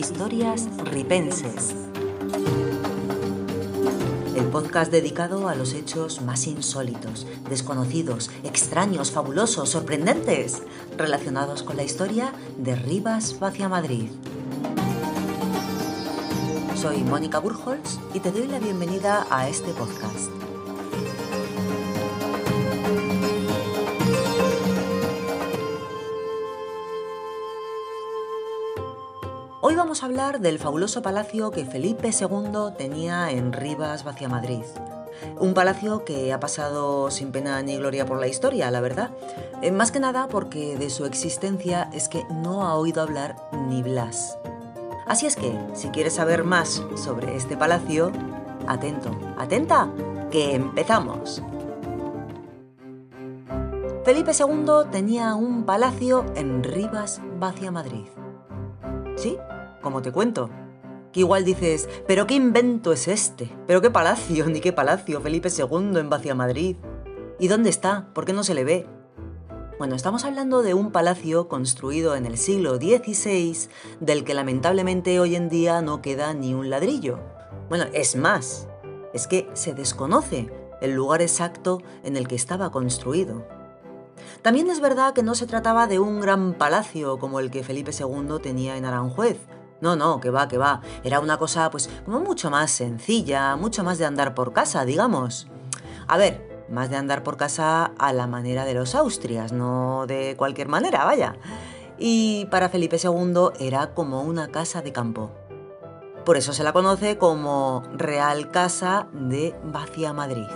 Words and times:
Historias 0.00 0.66
ripenses. 0.84 1.74
El 4.34 4.46
podcast 4.46 4.90
dedicado 4.90 5.46
a 5.46 5.54
los 5.54 5.74
hechos 5.74 6.22
más 6.22 6.46
insólitos, 6.46 7.26
desconocidos, 7.50 8.30
extraños, 8.42 9.10
fabulosos, 9.10 9.68
sorprendentes, 9.68 10.62
relacionados 10.96 11.62
con 11.62 11.76
la 11.76 11.82
historia 11.82 12.32
de 12.56 12.76
Rivas 12.76 13.36
hacia 13.42 13.68
Madrid. 13.68 14.08
Soy 16.76 17.04
Mónica 17.04 17.38
Burholz 17.38 17.98
y 18.14 18.20
te 18.20 18.32
doy 18.32 18.48
la 18.48 18.58
bienvenida 18.58 19.26
a 19.28 19.50
este 19.50 19.70
podcast. 19.72 20.30
Vamos 29.90 30.04
a 30.04 30.06
hablar 30.06 30.38
del 30.38 30.60
fabuloso 30.60 31.02
palacio 31.02 31.50
que 31.50 31.64
Felipe 31.64 32.10
II 32.10 32.76
tenía 32.78 33.32
en 33.32 33.52
Rivas, 33.52 34.06
hacia 34.06 34.28
Madrid. 34.28 34.62
Un 35.40 35.52
palacio 35.52 36.04
que 36.04 36.32
ha 36.32 36.38
pasado 36.38 37.10
sin 37.10 37.32
pena 37.32 37.60
ni 37.62 37.76
gloria 37.76 38.06
por 38.06 38.20
la 38.20 38.28
historia, 38.28 38.70
la 38.70 38.80
verdad. 38.80 39.10
Eh, 39.62 39.72
más 39.72 39.90
que 39.90 39.98
nada 39.98 40.28
porque 40.28 40.76
de 40.76 40.90
su 40.90 41.06
existencia 41.06 41.90
es 41.92 42.08
que 42.08 42.22
no 42.30 42.62
ha 42.62 42.76
oído 42.76 43.02
hablar 43.02 43.34
ni 43.66 43.82
Blas. 43.82 44.38
Así 45.08 45.26
es 45.26 45.34
que, 45.34 45.58
si 45.74 45.88
quieres 45.88 46.12
saber 46.14 46.44
más 46.44 46.84
sobre 46.94 47.34
este 47.34 47.56
palacio, 47.56 48.12
atento, 48.68 49.10
atenta, 49.38 49.90
que 50.30 50.54
empezamos. 50.54 51.42
Felipe 54.04 54.30
II 54.38 54.88
tenía 54.92 55.34
un 55.34 55.64
palacio 55.64 56.26
en 56.36 56.62
Rivas, 56.62 57.20
hacia 57.40 57.72
Madrid. 57.72 58.06
¿Sí? 59.16 59.36
Como 59.80 60.02
te 60.02 60.12
cuento. 60.12 60.50
Que 61.12 61.20
igual 61.20 61.44
dices, 61.44 61.88
¿pero 62.06 62.26
qué 62.26 62.34
invento 62.34 62.92
es 62.92 63.08
este? 63.08 63.50
¿Pero 63.66 63.80
qué 63.80 63.90
palacio? 63.90 64.46
Ni 64.50 64.60
qué 64.60 64.72
palacio, 64.72 65.20
Felipe 65.20 65.48
II 65.48 65.98
en 65.98 66.10
Vacia 66.10 66.34
Madrid. 66.34 66.76
¿Y 67.38 67.48
dónde 67.48 67.70
está? 67.70 68.08
¿Por 68.12 68.24
qué 68.24 68.32
no 68.32 68.44
se 68.44 68.54
le 68.54 68.64
ve? 68.64 68.86
Bueno, 69.78 69.94
estamos 69.94 70.26
hablando 70.26 70.62
de 70.62 70.74
un 70.74 70.92
palacio 70.92 71.48
construido 71.48 72.14
en 72.14 72.26
el 72.26 72.36
siglo 72.36 72.76
XVI, 72.76 73.56
del 74.00 74.24
que 74.24 74.34
lamentablemente 74.34 75.18
hoy 75.18 75.36
en 75.36 75.48
día 75.48 75.80
no 75.80 76.02
queda 76.02 76.34
ni 76.34 76.52
un 76.52 76.68
ladrillo. 76.68 77.18
Bueno, 77.70 77.86
es 77.94 78.14
más, 78.14 78.68
es 79.14 79.26
que 79.26 79.48
se 79.54 79.72
desconoce 79.72 80.50
el 80.82 80.92
lugar 80.92 81.22
exacto 81.22 81.82
en 82.04 82.18
el 82.18 82.28
que 82.28 82.34
estaba 82.34 82.70
construido. 82.70 83.46
También 84.42 84.68
es 84.68 84.80
verdad 84.80 85.14
que 85.14 85.22
no 85.22 85.34
se 85.34 85.46
trataba 85.46 85.86
de 85.86 85.98
un 85.98 86.20
gran 86.20 86.54
palacio 86.54 87.18
como 87.18 87.40
el 87.40 87.50
que 87.50 87.62
Felipe 87.62 87.92
II 87.98 88.38
tenía 88.42 88.76
en 88.76 88.84
Aranjuez. 88.84 89.38
No, 89.80 89.96
no, 89.96 90.20
que 90.20 90.30
va, 90.30 90.48
que 90.48 90.58
va. 90.58 90.82
Era 91.04 91.20
una 91.20 91.38
cosa, 91.38 91.70
pues, 91.70 91.88
como 92.04 92.20
mucho 92.20 92.50
más 92.50 92.70
sencilla, 92.70 93.56
mucho 93.56 93.82
más 93.82 93.98
de 93.98 94.04
andar 94.04 94.34
por 94.34 94.52
casa, 94.52 94.84
digamos. 94.84 95.46
A 96.06 96.16
ver, 96.16 96.66
más 96.68 96.90
de 96.90 96.96
andar 96.96 97.22
por 97.22 97.36
casa 97.36 97.92
a 97.98 98.12
la 98.12 98.26
manera 98.26 98.64
de 98.64 98.74
los 98.74 98.94
Austrias, 98.94 99.52
no 99.52 100.06
de 100.06 100.36
cualquier 100.36 100.68
manera, 100.68 101.04
vaya. 101.04 101.36
Y 101.98 102.46
para 102.46 102.68
Felipe 102.68 102.96
II 103.02 103.50
era 103.58 103.94
como 103.94 104.22
una 104.22 104.48
casa 104.48 104.82
de 104.82 104.92
campo. 104.92 105.30
Por 106.24 106.36
eso 106.36 106.52
se 106.52 106.64
la 106.64 106.72
conoce 106.72 107.18
como 107.18 107.82
Real 107.92 108.50
Casa 108.50 109.08
de 109.12 109.54
Vacia 109.64 110.12
Madrid. 110.12 110.46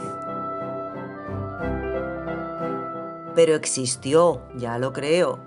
Pero 3.35 3.55
existió, 3.55 4.43
ya 4.55 4.79
lo 4.79 4.93
creo, 4.93 5.41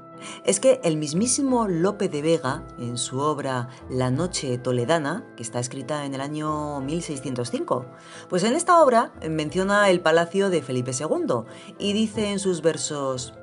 es 0.45 0.59
que 0.59 0.79
el 0.83 0.97
mismísimo 0.97 1.67
Lope 1.67 2.09
de 2.09 2.21
Vega, 2.21 2.63
en 2.77 2.97
su 2.97 3.19
obra 3.19 3.69
La 3.89 4.11
Noche 4.11 4.57
Toledana, 4.57 5.25
que 5.35 5.43
está 5.43 5.59
escrita 5.59 6.05
en 6.05 6.13
el 6.13 6.21
año 6.21 6.81
1605, 6.81 7.85
pues 8.29 8.43
en 8.43 8.53
esta 8.53 8.81
obra 8.81 9.11
menciona 9.29 9.89
el 9.89 10.01
palacio 10.01 10.49
de 10.49 10.61
Felipe 10.61 10.91
II 10.97 11.43
y 11.79 11.93
dice 11.93 12.31
en 12.31 12.39
sus 12.39 12.61
versos, 12.61 13.33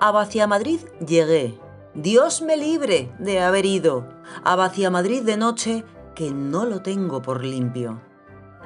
A 0.00 0.12
Madrid 0.46 0.80
llegué, 1.06 1.58
Dios 1.94 2.42
me 2.42 2.56
libre 2.56 3.12
de 3.18 3.40
haber 3.40 3.66
ido, 3.66 4.06
a 4.44 4.56
Madrid 4.90 5.22
de 5.22 5.36
noche 5.36 5.84
que 6.14 6.30
no 6.30 6.66
lo 6.66 6.82
tengo 6.82 7.22
por 7.22 7.44
limpio. 7.44 8.00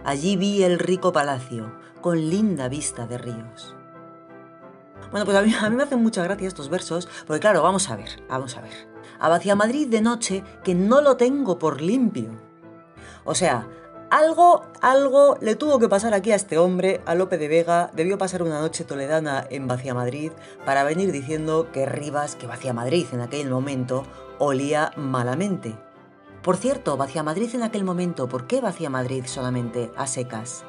Allí 0.05 0.37
vi 0.37 0.63
el 0.63 0.79
rico 0.79 1.13
palacio, 1.13 1.73
con 2.01 2.19
linda 2.29 2.69
vista 2.69 3.07
de 3.07 3.19
ríos. 3.19 3.77
Bueno, 5.13 5.27
pues 5.27 5.37
a 5.37 5.43
mí, 5.43 5.55
me 5.77 5.83
hacen 5.83 6.03
mucha 6.03 6.25
gracia 6.25 6.49
estos 6.49 6.71
versos, 6.71 7.07
porque 7.27 7.41
claro, 7.41 7.63
vamos 7.63 7.89
a 7.91 7.97
ver, 7.97 8.23
vamos 8.29 8.57
a 8.57 8.63
ver. 8.63 8.73
A 9.21 9.55
Madrid 9.55 9.87
de 9.87 10.01
noche 10.01 10.43
que 10.65 10.75
no 10.75 11.01
lo 11.01 11.17
tengo 11.17 11.59
por 11.59 11.81
limpio. 11.81 12.31
O 13.25 13.35
sea, 13.35 13.69
algo, 14.11 14.63
algo 14.81 15.37
le 15.41 15.55
tuvo 15.55 15.79
que 15.79 15.89
pasar 15.89 16.13
aquí 16.15 16.33
a 16.33 16.35
este 16.35 16.59
hombre, 16.59 17.03
a 17.07 17.15
Lope 17.15 17.39
de 17.39 17.47
Vega, 17.47 17.91
debió 17.95 18.19
pasar 18.19 18.43
una 18.43 18.61
noche 18.61 18.85
toledana 18.85 19.47
en 19.51 19.69
Vacia 19.69 19.95
Madrid 19.95 20.33
para 20.65 20.83
venir 20.83 21.13
diciendo 21.13 21.69
que 21.73 21.87
Rivas, 21.87 22.35
que 22.35 22.47
Vacia 22.47 22.73
Madrid 22.73 23.07
en 23.13 23.21
aquel 23.21 23.51
momento, 23.51 24.05
olía 24.39 24.93
malamente. 24.97 25.79
Por 26.43 26.57
cierto, 26.57 26.97
Vacia 26.97 27.23
Madrid 27.23 27.55
en 27.55 27.63
aquel 27.63 27.85
momento, 27.85 28.29
¿por 28.29 28.47
qué 28.47 28.61
Vacia 28.61 28.91
Madrid 28.91 29.25
solamente 29.27 29.93
a 29.97 30.07
secas? 30.07 30.65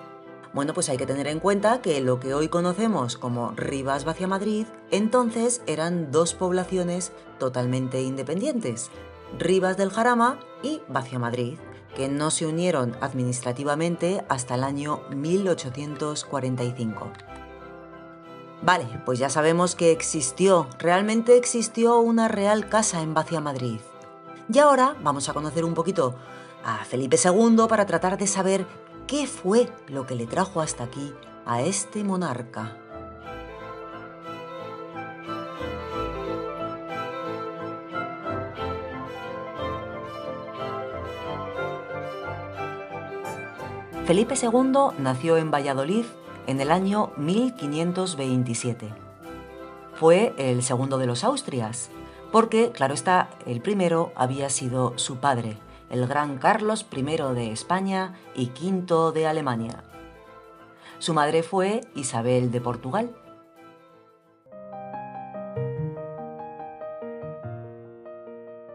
Bueno, 0.54 0.74
pues 0.76 0.88
hay 0.90 0.98
que 0.98 1.08
tener 1.08 1.26
en 1.28 1.40
cuenta 1.40 1.82
que 1.82 2.00
lo 2.00 2.20
que 2.20 2.36
hoy 2.36 2.48
conocemos 2.48 3.18
como 3.18 3.54
Rivas 3.56 4.06
Vacia 4.06 4.28
Madrid, 4.28 4.68
entonces 4.92 5.64
eran 5.66 6.12
dos 6.12 6.36
poblaciones 6.36 7.12
totalmente 7.40 8.04
independientes, 8.04 8.92
Rivas 9.40 9.78
del 9.78 9.90
Jarama 9.90 10.38
y 10.62 10.84
Vacia 10.88 11.18
Madrid, 11.18 11.58
que 11.96 12.08
no 12.08 12.30
se 12.30 12.46
unieron 12.46 12.96
administrativamente 13.02 14.24
hasta 14.30 14.54
el 14.54 14.64
año 14.64 15.02
1845. 15.10 17.12
Vale, 18.62 18.86
pues 19.06 19.18
ya 19.18 19.30
sabemos 19.30 19.76
que 19.76 19.92
existió, 19.92 20.68
realmente 20.78 21.36
existió 21.36 21.98
una 21.98 22.28
real 22.28 22.70
casa 22.70 23.02
en 23.02 23.16
Vacia 23.16 23.42
Madrid. 23.42 23.80
Y 24.54 24.60
ahora 24.60 24.96
vamos 25.02 25.30
a 25.30 25.34
conocer 25.34 25.66
un 25.66 25.74
poquito 25.74 26.14
a 26.64 26.86
Felipe 26.86 27.18
II 27.22 27.66
para 27.68 27.88
tratar 27.88 28.20
de 28.20 28.28
saber 28.28 28.68
¿Qué 29.08 29.28
fue 29.28 29.70
lo 29.88 30.06
que 30.06 30.16
le 30.16 30.26
trajo 30.26 30.62
hasta 30.62 30.86
aquí 30.86 31.14
a 31.46 31.62
este 31.62 32.04
monarca? 32.04 32.78
Felipe 44.06 44.36
II 44.42 44.98
nació 45.00 45.38
en 45.38 45.52
Valladolid 45.52 46.06
en 46.48 46.62
el 46.62 46.72
año 46.72 47.12
1527. 47.18 48.90
Fue 49.96 50.34
el 50.38 50.64
segundo 50.64 50.98
de 50.98 51.08
los 51.08 51.24
Austrias, 51.24 51.90
porque, 52.32 52.72
claro 52.72 52.94
está, 52.94 53.30
el 53.46 53.62
primero 53.62 54.12
había 54.16 54.50
sido 54.50 54.98
su 54.98 55.18
padre, 55.18 55.58
el 55.94 56.08
gran 56.08 56.40
Carlos 56.40 56.88
I 56.92 57.04
de 57.04 57.52
España 57.52 58.16
y 58.36 58.50
V 58.50 59.12
de 59.14 59.28
Alemania. 59.28 59.84
Su 60.98 61.14
madre 61.14 61.44
fue 61.44 61.82
Isabel 61.94 62.50
de 62.52 62.60
Portugal. 62.62 63.16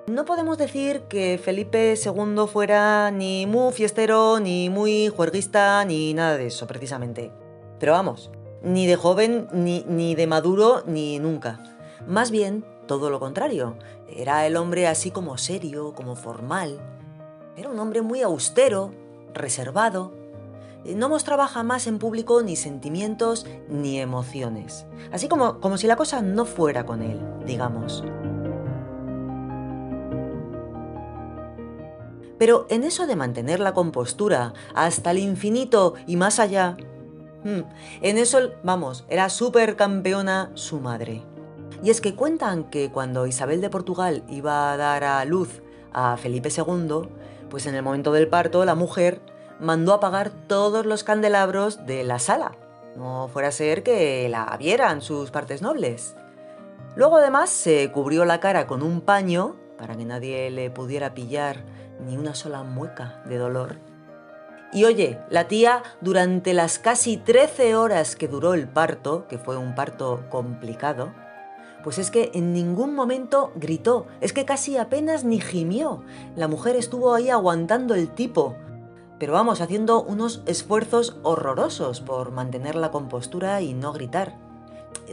No 0.07 0.25
podemos 0.25 0.59
decir 0.59 1.03
que 1.09 1.41
Felipe 1.43 1.95
II 1.95 2.47
fuera 2.47 3.11
ni 3.11 3.47
muy 3.47 3.73
fiestero, 3.73 4.39
ni 4.39 4.71
muy 4.71 5.09
juerguista, 5.09 5.85
ni 5.85 6.15
nada 6.15 6.37
de 6.37 6.47
eso, 6.47 6.69
precisamente. 6.69 7.33
Pero 7.81 7.93
vamos, 7.93 8.31
ni 8.63 8.87
de 8.87 8.95
joven, 8.95 9.49
ni, 9.53 9.85
ni 9.89 10.15
de 10.15 10.29
maduro, 10.29 10.85
ni 10.87 11.19
nunca. 11.19 11.59
Más 12.07 12.31
bien, 12.31 12.65
todo 12.87 13.11
lo 13.11 13.19
contrario. 13.19 13.77
Era 14.09 14.47
el 14.47 14.57
hombre 14.57 14.87
así 14.87 15.11
como 15.11 15.37
serio, 15.37 15.95
como 15.95 16.15
formal, 16.15 16.81
era 17.59 17.71
un 17.71 17.79
hombre 17.81 18.03
muy 18.03 18.23
austero, 18.23 18.93
reservado. 19.35 20.13
No 20.85 21.09
mostraba 21.09 21.49
jamás 21.49 21.89
en 21.89 21.99
público 21.99 22.41
ni 22.43 22.55
sentimientos 22.55 23.47
ni 23.69 23.99
emociones. 23.99 24.87
Así 25.11 25.27
como, 25.27 25.59
como 25.59 25.77
si 25.77 25.89
la 25.89 25.97
cosa 25.97 26.23
no 26.23 26.45
fuera 26.45 26.87
con 26.87 27.03
él, 27.03 27.21
digamos. 27.45 28.05
Pero 32.39 32.67
en 32.71 32.85
eso 32.85 33.09
de 33.09 33.17
mantener 33.17 33.59
la 33.59 33.75
compostura 33.75 34.55
hasta 34.73 35.11
el 35.11 35.19
infinito 35.19 35.95
y 36.07 36.15
más 36.15 36.39
allá, 36.39 36.77
hmm, 37.43 37.63
en 38.03 38.19
eso, 38.19 38.51
vamos, 38.63 39.05
era 39.09 39.27
campeona 39.77 40.53
su 40.55 40.79
madre. 40.79 41.25
Y 41.83 41.91
es 41.91 42.01
que 42.01 42.15
cuentan 42.15 42.71
que 42.71 42.93
cuando 42.93 43.27
Isabel 43.27 43.61
de 43.61 43.71
Portugal 43.71 44.23
iba 44.29 44.73
a 44.73 44.77
dar 44.77 45.03
a 45.03 45.25
luz 45.25 45.61
a 45.93 46.17
Felipe 46.17 46.51
II, 46.57 47.09
pues 47.51 47.67
en 47.67 47.75
el 47.75 47.83
momento 47.83 48.13
del 48.13 48.29
parto 48.29 48.65
la 48.65 48.75
mujer 48.75 49.21
mandó 49.61 49.93
apagar 49.93 50.31
todos 50.31 50.87
los 50.87 51.05
candelabros 51.05 51.87
de 51.87 52.05
la 52.05 52.19
sala. 52.19 52.53
No 52.97 53.29
fuera 53.33 53.49
a 53.49 53.53
ser 53.53 53.83
que 53.83 54.29
la 54.29 54.57
vieran 54.59 55.03
sus 55.03 55.31
partes 55.31 55.63
nobles. 55.63 56.15
Luego 56.97 57.19
además 57.19 57.51
se 57.51 57.91
cubrió 57.93 58.25
la 58.25 58.41
cara 58.41 58.67
con 58.67 58.83
un 58.83 59.01
paño 59.01 59.57
para 59.77 59.95
que 59.97 60.05
nadie 60.05 60.51
le 60.51 60.71
pudiera 60.71 61.15
pillar 61.15 61.63
ni 62.05 62.17
una 62.17 62.35
sola 62.35 62.63
mueca 62.63 63.23
de 63.27 63.39
dolor. 63.39 63.77
Y 64.73 64.85
oye, 64.85 65.19
la 65.31 65.49
tía, 65.49 65.83
durante 66.01 66.53
las 66.53 66.79
casi 66.79 67.17
13 67.17 67.75
horas 67.75 68.17
que 68.17 68.29
duró 68.29 68.53
el 68.53 68.69
parto, 68.69 69.27
que 69.27 69.39
fue 69.39 69.57
un 69.57 69.75
parto 69.75 70.25
complicado, 70.29 71.15
pues 71.89 71.97
es 71.97 72.11
que 72.11 72.31
en 72.35 72.53
ningún 72.53 72.95
momento 72.95 73.51
gritó, 73.57 74.05
es 74.21 74.35
que 74.35 74.45
casi 74.45 74.77
apenas 74.77 75.25
ni 75.25 75.41
gimió. 75.41 76.03
La 76.37 76.47
mujer 76.47 76.77
estuvo 76.77 77.15
ahí 77.15 77.31
aguantando 77.31 77.95
el 77.95 78.11
tipo, 78.11 78.57
pero 79.19 79.33
vamos, 79.33 79.63
haciendo 79.63 80.03
unos 80.03 80.43
esfuerzos 80.45 81.17
horrorosos 81.23 82.03
por 82.03 82.31
mantener 82.31 82.75
la 82.75 82.91
compostura 82.91 83.63
y 83.63 83.73
no 83.73 83.95
gritar. 83.95 84.37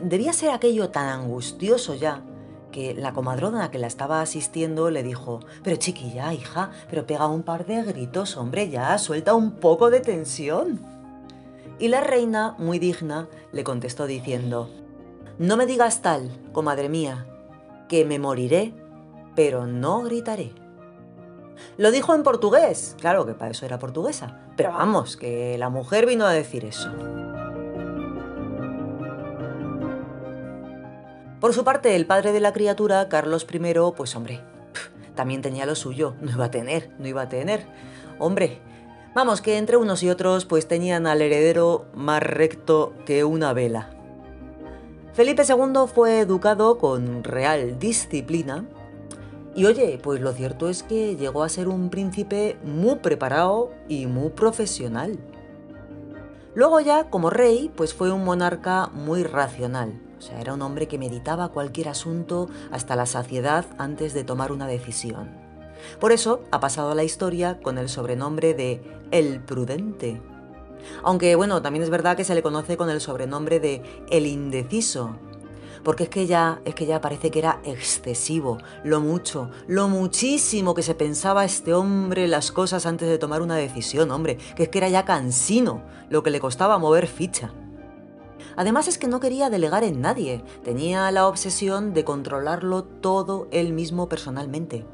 Debía 0.03 0.33
ser 0.33 0.49
aquello 0.49 0.89
tan 0.89 1.07
angustioso 1.07 1.95
ya 1.95 2.23
que 2.73 2.93
la 2.93 3.13
comadrona 3.13 3.71
que 3.71 3.79
la 3.79 3.87
estaba 3.87 4.19
asistiendo 4.19 4.89
le 4.89 5.01
dijo, 5.01 5.39
pero 5.63 5.77
chiquilla, 5.77 6.33
hija, 6.33 6.71
pero 6.89 7.05
pega 7.05 7.25
un 7.27 7.43
par 7.43 7.65
de 7.65 7.83
gritos, 7.83 8.35
hombre, 8.35 8.69
ya, 8.69 8.97
suelta 8.97 9.33
un 9.33 9.51
poco 9.51 9.89
de 9.89 10.01
tensión. 10.01 10.81
Y 11.79 11.87
la 11.87 12.01
reina, 12.01 12.53
muy 12.57 12.79
digna, 12.79 13.29
le 13.53 13.63
contestó 13.63 14.07
diciendo, 14.07 14.69
no 15.37 15.57
me 15.57 15.65
digas 15.65 16.01
tal, 16.01 16.31
comadre 16.53 16.89
mía, 16.89 17.25
que 17.89 18.05
me 18.05 18.19
moriré, 18.19 18.73
pero 19.35 19.67
no 19.67 20.03
gritaré. 20.03 20.53
Lo 21.77 21.91
dijo 21.91 22.13
en 22.13 22.23
portugués, 22.23 22.95
claro 22.99 23.25
que 23.25 23.33
para 23.33 23.51
eso 23.51 23.65
era 23.65 23.79
portuguesa, 23.79 24.39
pero 24.55 24.71
vamos, 24.71 25.17
que 25.17 25.57
la 25.57 25.69
mujer 25.69 26.05
vino 26.05 26.25
a 26.25 26.31
decir 26.31 26.65
eso. 26.65 26.89
Por 31.39 31.53
su 31.53 31.63
parte, 31.63 31.95
el 31.95 32.05
padre 32.05 32.31
de 32.31 32.39
la 32.39 32.53
criatura, 32.53 33.07
Carlos 33.09 33.45
I, 33.51 33.59
pues 33.95 34.15
hombre, 34.15 34.41
también 35.15 35.41
tenía 35.41 35.65
lo 35.65 35.75
suyo, 35.75 36.15
no 36.21 36.31
iba 36.31 36.45
a 36.45 36.51
tener, 36.51 36.91
no 36.97 37.07
iba 37.07 37.23
a 37.23 37.29
tener. 37.29 37.65
Hombre, 38.19 38.59
vamos, 39.13 39.41
que 39.41 39.57
entre 39.57 39.77
unos 39.77 40.01
y 40.01 40.09
otros 40.09 40.45
pues 40.45 40.67
tenían 40.67 41.07
al 41.07 41.21
heredero 41.21 41.85
más 41.93 42.23
recto 42.23 42.93
que 43.05 43.23
una 43.23 43.53
vela. 43.53 43.94
Felipe 45.15 45.43
II 45.47 45.87
fue 45.87 46.19
educado 46.19 46.77
con 46.77 47.23
real 47.23 47.79
disciplina 47.79 48.65
y 49.55 49.65
oye, 49.65 49.97
pues 50.03 50.19
lo 50.19 50.33
cierto 50.33 50.67
es 50.67 50.83
que 50.83 51.15
llegó 51.15 51.43
a 51.43 51.47
ser 51.47 51.69
un 51.69 51.89
príncipe 51.89 52.57
muy 52.65 52.95
preparado 52.95 53.71
y 53.87 54.07
muy 54.07 54.31
profesional. 54.31 55.17
Luego 56.53 56.81
ya, 56.81 57.09
como 57.09 57.29
rey, 57.29 57.71
pues 57.73 57.93
fue 57.93 58.11
un 58.11 58.25
monarca 58.25 58.87
muy 58.87 59.23
racional. 59.23 60.01
O 60.17 60.21
sea, 60.21 60.41
era 60.41 60.53
un 60.53 60.61
hombre 60.61 60.89
que 60.89 60.97
meditaba 60.97 61.47
cualquier 61.47 61.87
asunto 61.87 62.49
hasta 62.69 62.97
la 62.97 63.05
saciedad 63.05 63.65
antes 63.77 64.13
de 64.13 64.25
tomar 64.25 64.51
una 64.51 64.67
decisión. 64.67 65.29
Por 66.01 66.11
eso 66.11 66.41
ha 66.51 66.59
pasado 66.59 66.91
a 66.91 66.95
la 66.95 67.05
historia 67.05 67.61
con 67.61 67.77
el 67.77 67.87
sobrenombre 67.87 68.53
de 68.53 68.81
El 69.11 69.39
Prudente. 69.39 70.21
Aunque 71.03 71.35
bueno, 71.35 71.61
también 71.61 71.83
es 71.83 71.89
verdad 71.89 72.17
que 72.17 72.23
se 72.23 72.35
le 72.35 72.41
conoce 72.41 72.77
con 72.77 72.89
el 72.89 73.01
sobrenombre 73.01 73.59
de 73.59 73.81
El 74.09 74.25
Indeciso, 74.25 75.15
porque 75.83 76.03
es 76.03 76.09
que 76.09 76.25
ya 76.25 76.61
es 76.65 76.73
que 76.73 76.87
ya 76.87 76.99
parece 76.99 77.29
que 77.29 77.39
era 77.39 77.59
excesivo, 77.63 78.57
lo 78.83 78.99
mucho, 78.99 79.51
lo 79.67 79.87
muchísimo 79.87 80.73
que 80.73 80.81
se 80.81 80.95
pensaba 80.95 81.45
este 81.45 81.73
hombre 81.73 82.27
las 82.27 82.51
cosas 82.51 82.85
antes 82.85 83.07
de 83.07 83.19
tomar 83.19 83.41
una 83.41 83.55
decisión, 83.55 84.11
hombre, 84.11 84.37
que 84.55 84.63
es 84.63 84.69
que 84.69 84.79
era 84.79 84.89
ya 84.89 85.05
cansino 85.05 85.83
lo 86.09 86.23
que 86.23 86.31
le 86.31 86.39
costaba 86.39 86.79
mover 86.79 87.07
ficha. 87.07 87.53
Además 88.57 88.87
es 88.87 88.97
que 88.97 89.07
no 89.07 89.19
quería 89.19 89.49
delegar 89.49 89.83
en 89.83 90.01
nadie, 90.01 90.43
tenía 90.63 91.11
la 91.11 91.27
obsesión 91.27 91.93
de 91.93 92.03
controlarlo 92.03 92.83
todo 92.83 93.47
él 93.51 93.73
mismo 93.73 94.09
personalmente. 94.09 94.85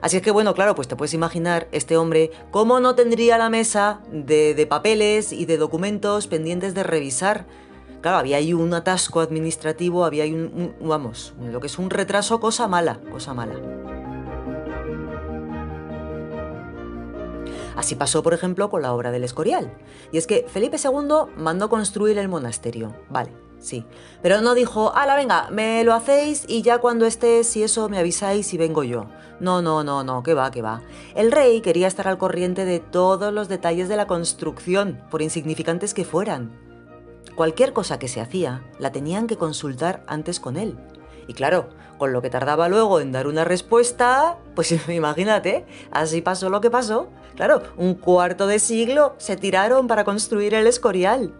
Así 0.00 0.16
es 0.16 0.22
que 0.22 0.30
bueno, 0.30 0.54
claro, 0.54 0.74
pues 0.74 0.88
te 0.88 0.96
puedes 0.96 1.14
imaginar 1.14 1.68
este 1.72 1.96
hombre 1.96 2.30
cómo 2.50 2.80
no 2.80 2.94
tendría 2.94 3.38
la 3.38 3.50
mesa 3.50 4.00
de, 4.10 4.54
de 4.54 4.66
papeles 4.66 5.32
y 5.32 5.46
de 5.46 5.56
documentos 5.56 6.26
pendientes 6.26 6.74
de 6.74 6.82
revisar. 6.82 7.46
Claro, 8.00 8.18
había 8.18 8.36
ahí 8.36 8.52
un 8.52 8.72
atasco 8.74 9.20
administrativo, 9.20 10.04
había 10.04 10.24
ahí 10.24 10.32
un, 10.32 10.74
vamos, 10.80 11.34
lo 11.40 11.60
que 11.60 11.66
es 11.66 11.78
un 11.78 11.90
retraso, 11.90 12.40
cosa 12.40 12.68
mala, 12.68 13.00
cosa 13.10 13.34
mala. 13.34 13.54
Así 17.76 17.94
pasó, 17.94 18.22
por 18.22 18.32
ejemplo, 18.32 18.70
con 18.70 18.82
la 18.82 18.92
obra 18.94 19.10
del 19.10 19.24
Escorial. 19.24 19.70
Y 20.10 20.18
es 20.18 20.26
que 20.26 20.46
Felipe 20.48 20.78
II 20.82 21.32
mandó 21.36 21.68
construir 21.68 22.16
el 22.18 22.28
monasterio. 22.28 22.94
Vale, 23.10 23.30
sí. 23.58 23.84
Pero 24.22 24.40
no 24.40 24.54
dijo, 24.54 24.94
ala, 24.94 25.16
venga, 25.16 25.48
me 25.50 25.84
lo 25.84 25.94
hacéis 25.94 26.44
y 26.48 26.62
ya 26.62 26.78
cuando 26.78 27.06
esté, 27.06 27.44
si 27.44 27.62
eso 27.62 27.88
me 27.88 27.98
avisáis 27.98 28.52
y 28.54 28.58
vengo 28.58 28.84
yo. 28.84 29.06
No, 29.38 29.60
no, 29.60 29.84
no, 29.84 30.02
no, 30.02 30.22
que 30.22 30.34
va, 30.34 30.50
que 30.50 30.62
va. 30.62 30.82
El 31.14 31.30
rey 31.30 31.60
quería 31.60 31.88
estar 31.88 32.08
al 32.08 32.18
corriente 32.18 32.64
de 32.64 32.80
todos 32.80 33.32
los 33.32 33.48
detalles 33.48 33.88
de 33.88 33.96
la 33.96 34.06
construcción, 34.06 35.02
por 35.10 35.20
insignificantes 35.20 35.92
que 35.92 36.04
fueran. 36.04 36.52
Cualquier 37.34 37.74
cosa 37.74 37.98
que 37.98 38.08
se 38.08 38.20
hacía, 38.20 38.62
la 38.78 38.92
tenían 38.92 39.26
que 39.26 39.36
consultar 39.36 40.02
antes 40.06 40.40
con 40.40 40.56
él. 40.56 40.78
Y 41.28 41.34
claro, 41.34 41.68
con 41.98 42.12
lo 42.12 42.22
que 42.22 42.30
tardaba 42.30 42.68
luego 42.68 43.00
en 43.00 43.12
dar 43.12 43.26
una 43.26 43.44
respuesta, 43.44 44.38
pues 44.54 44.72
imagínate, 44.88 45.66
así 45.90 46.22
pasó 46.22 46.48
lo 46.48 46.60
que 46.60 46.70
pasó. 46.70 47.08
Claro, 47.34 47.62
un 47.76 47.94
cuarto 47.94 48.46
de 48.46 48.58
siglo 48.58 49.14
se 49.18 49.36
tiraron 49.36 49.86
para 49.86 50.04
construir 50.04 50.54
el 50.54 50.66
Escorial. 50.66 51.34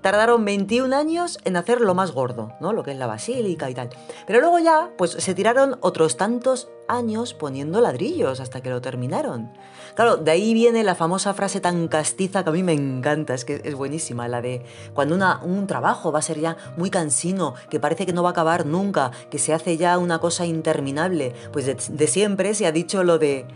Tardaron 0.00 0.44
21 0.44 0.94
años 0.94 1.38
en 1.44 1.56
hacer 1.56 1.80
lo 1.80 1.94
más 1.94 2.12
gordo, 2.12 2.52
¿no? 2.60 2.72
Lo 2.72 2.82
que 2.82 2.92
es 2.92 2.98
la 2.98 3.06
basílica 3.06 3.70
y 3.70 3.74
tal. 3.74 3.90
Pero 4.26 4.40
luego 4.40 4.58
ya, 4.58 4.90
pues 4.98 5.12
se 5.12 5.34
tiraron 5.34 5.78
otros 5.80 6.16
tantos 6.16 6.68
años 6.88 7.34
poniendo 7.34 7.80
ladrillos 7.80 8.40
hasta 8.40 8.60
que 8.60 8.70
lo 8.70 8.80
terminaron. 8.80 9.52
Claro, 9.94 10.16
de 10.16 10.30
ahí 10.30 10.54
viene 10.54 10.84
la 10.84 10.94
famosa 10.94 11.34
frase 11.34 11.60
tan 11.60 11.88
castiza 11.88 12.42
que 12.42 12.50
a 12.50 12.52
mí 12.52 12.62
me 12.62 12.72
encanta, 12.72 13.34
es 13.34 13.44
que 13.44 13.60
es 13.64 13.74
buenísima, 13.74 14.28
la 14.28 14.42
de 14.42 14.64
cuando 14.92 15.14
un 15.42 15.66
trabajo 15.66 16.12
va 16.12 16.18
a 16.18 16.22
ser 16.22 16.40
ya 16.40 16.56
muy 16.76 16.90
cansino, 16.90 17.54
que 17.70 17.80
parece 17.80 18.06
que 18.06 18.12
no 18.12 18.22
va 18.22 18.30
a 18.30 18.32
acabar 18.32 18.66
nunca, 18.66 19.12
que 19.30 19.38
se 19.38 19.54
hace 19.54 19.76
ya 19.76 19.96
una 19.98 20.18
cosa 20.18 20.46
interminable. 20.46 21.34
Pues 21.52 21.66
de, 21.66 22.06
siempre 22.06 22.54
se 22.54 22.66
ha 22.66 22.72
dicho 22.72 23.04
lo 23.04 23.18
de, 23.18 23.46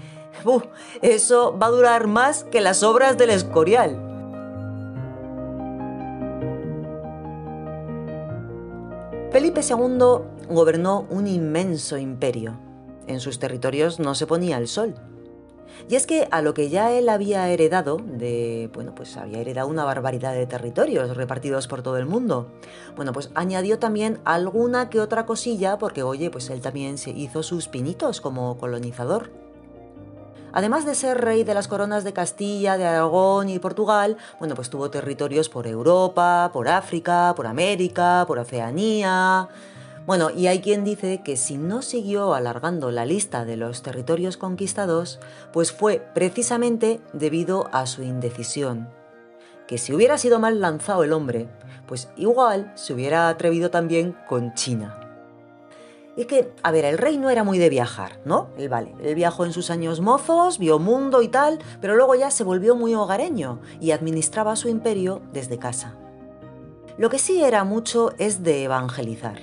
eso 1.03 1.59
va 1.59 1.67
a 1.67 1.71
durar 1.71 2.07
más 2.07 2.45
que 2.45 2.61
las 2.61 2.83
obras 2.83 3.19
del 3.19 3.31
Escorial. 3.31 4.08
Felipe 9.39 9.61
II 9.61 10.49
gobernó 10.51 11.07
un 11.11 11.29
inmenso 11.29 11.97
imperio. 11.97 12.59
En 13.07 13.21
sus 13.21 13.39
territorios 13.39 14.01
no 14.01 14.17
se 14.17 14.27
ponía 14.27 14.59
el 14.59 14.67
sol. 14.67 14.97
Y 15.89 15.95
es 15.95 16.09
que 16.09 16.27
a 16.33 16.43
lo 16.43 16.55
que 16.55 16.71
ya 16.71 16.91
él 16.91 17.09
había 17.09 17.49
heredado, 17.49 17.99
de, 17.99 18.69
bueno, 18.75 18.97
pues 18.97 19.17
había 19.17 19.39
heredado 19.39 19.69
una 19.69 19.85
barbaridad 19.85 20.35
de 20.35 20.49
territorios 20.49 21.17
repartidos 21.17 21.69
por 21.69 21.83
todo 21.83 21.99
el 21.99 22.07
mundo. 22.07 22.49
Bueno, 22.97 23.13
pues 23.13 23.31
añadió 23.37 23.79
también 23.79 24.19
alguna 24.25 24.91
que 24.91 24.99
otra 24.99 25.25
cosilla 25.25 25.79
porque, 25.79 26.03
oye, 26.03 26.31
pues 26.31 26.51
él 26.51 26.61
también 26.61 26.99
se 26.99 27.11
hizo 27.11 27.45
sus 27.45 27.69
pinitos 27.69 28.21
como 28.21 28.59
colonizador. 28.59 29.31
Además 30.53 30.87
de 30.87 30.95
ser 30.95 31.21
rey 31.21 31.45
de 31.45 31.55
las 31.55 31.69
coronas 31.69 32.05
de 32.05 32.13
Castilla, 32.13 32.77
de 32.77 32.87
Aragón 32.87 33.49
y 33.49 33.59
Portugal, 33.59 34.17
bueno, 34.39 34.55
pues 34.55 34.71
tuvo 34.71 34.91
territorios 34.91 35.49
por 35.49 35.67
Europa, 35.67 36.51
por 36.53 36.69
África, 36.69 37.35
por 37.37 37.47
América, 37.47 38.25
por 38.27 38.39
Oceanía. 38.39 39.49
Bueno, 40.07 40.31
y 40.31 40.47
hay 40.47 40.61
quien 40.61 40.85
dice 40.85 41.21
que 41.23 41.37
si 41.37 41.59
no 41.59 41.83
siguió 41.83 42.33
alargando 42.33 42.91
la 42.91 43.05
lista 43.05 43.45
de 43.45 43.59
los 43.59 43.83
territorios 43.83 44.39
conquistados, 44.39 45.21
pues 45.53 45.71
fue 45.71 45.99
precisamente 46.15 47.01
debido 47.13 47.69
a 47.73 47.85
su 47.85 48.03
indecisión. 48.03 48.89
Que 49.67 49.77
si 49.77 49.93
hubiera 49.93 50.17
sido 50.17 50.39
mal 50.39 50.63
lanzado 50.63 51.05
el 51.05 51.13
hombre, 51.13 51.47
pues 51.87 52.09
igual 52.17 52.73
se 52.75 52.95
hubiera 52.95 53.29
atrevido 53.29 53.71
también 53.71 54.17
con 54.27 54.55
China. 54.55 54.98
Y 56.19 56.23
es 56.23 56.27
que, 56.27 56.53
a 56.65 56.73
ver, 56.73 56.85
el 56.85 56.99
rey 56.99 57.17
no 57.17 57.31
era 57.31 57.45
muy 57.45 57.59
de 57.59 57.71
viajar, 57.71 58.21
¿no? 58.25 58.49
Él 58.59 58.69
vale, 58.69 58.93
él 59.01 59.15
viajó 59.15 59.45
en 59.45 59.53
sus 59.53 59.71
años 59.71 60.01
mozos, 60.01 60.59
vio 60.59 60.81
mundo 60.81 61.23
y 61.23 61.29
tal, 61.29 61.61
pero 61.81 61.95
luego 61.95 62.17
ya 62.17 62.33
se 62.33 62.43
volvió 62.43 62.75
muy 62.75 62.93
hogareño 62.93 63.61
y 63.81 63.93
administraba 63.93 64.57
su 64.57 64.69
imperio 64.69 65.23
desde 65.33 65.61
casa. 65.61 65.95
Lo 66.97 67.09
que 67.09 67.21
sí 67.21 67.45
era 67.45 67.63
mucho 67.63 68.15
es 68.19 68.43
de 68.43 68.65
evangelizar. 68.65 69.39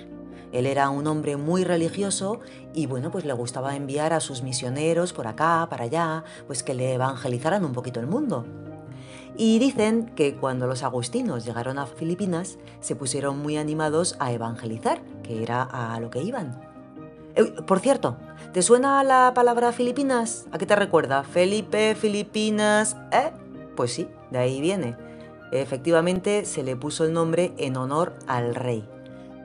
Él 0.52 0.66
era 0.66 0.90
un 0.90 1.08
hombre 1.08 1.38
muy 1.38 1.64
religioso 1.64 2.42
y 2.74 2.88
bueno, 2.88 3.10
pues 3.10 3.24
le 3.24 3.32
gustaba 3.32 3.78
enviar 3.78 4.12
a 4.12 4.20
sus 4.20 4.44
misioneros 4.44 5.14
por 5.14 5.28
acá, 5.28 5.68
para 5.70 5.86
allá, 5.86 6.26
pues 6.46 6.62
que 6.62 6.74
le 6.74 6.96
evangelizaran 6.96 7.64
un 7.64 7.72
poquito 7.72 8.02
el 8.02 8.08
mundo. 8.08 8.46
Y 9.38 9.60
dicen 9.60 10.08
que 10.16 10.36
cuando 10.36 10.68
los 10.68 10.84
agustinos 10.84 11.46
llegaron 11.46 11.80
a 11.80 11.86
Filipinas, 11.86 12.58
se 12.82 12.98
pusieron 12.98 13.40
muy 13.40 13.56
animados 13.56 14.18
a 14.20 14.34
evangelizar, 14.34 15.02
que 15.24 15.42
era 15.42 15.64
a 15.64 15.98
lo 16.02 16.10
que 16.10 16.22
iban. 16.22 16.65
Por 17.68 17.82
cierto, 17.82 18.16
¿te 18.54 18.62
suena 18.62 19.04
la 19.04 19.34
palabra 19.36 19.74
Filipinas? 19.74 20.46
¿A 20.54 20.58
qué 20.58 20.66
te 20.66 20.76
recuerda? 20.76 21.24
Felipe, 21.24 21.94
Filipinas, 21.96 22.96
¿eh? 23.12 23.32
Pues 23.76 23.92
sí, 23.92 24.08
de 24.32 24.38
ahí 24.38 24.62
viene. 24.62 24.96
Efectivamente 25.52 26.46
se 26.46 26.64
le 26.64 26.78
puso 26.78 27.04
el 27.04 27.12
nombre 27.12 27.54
en 27.58 27.76
honor 27.76 28.14
al 28.28 28.56
rey. 28.56 28.88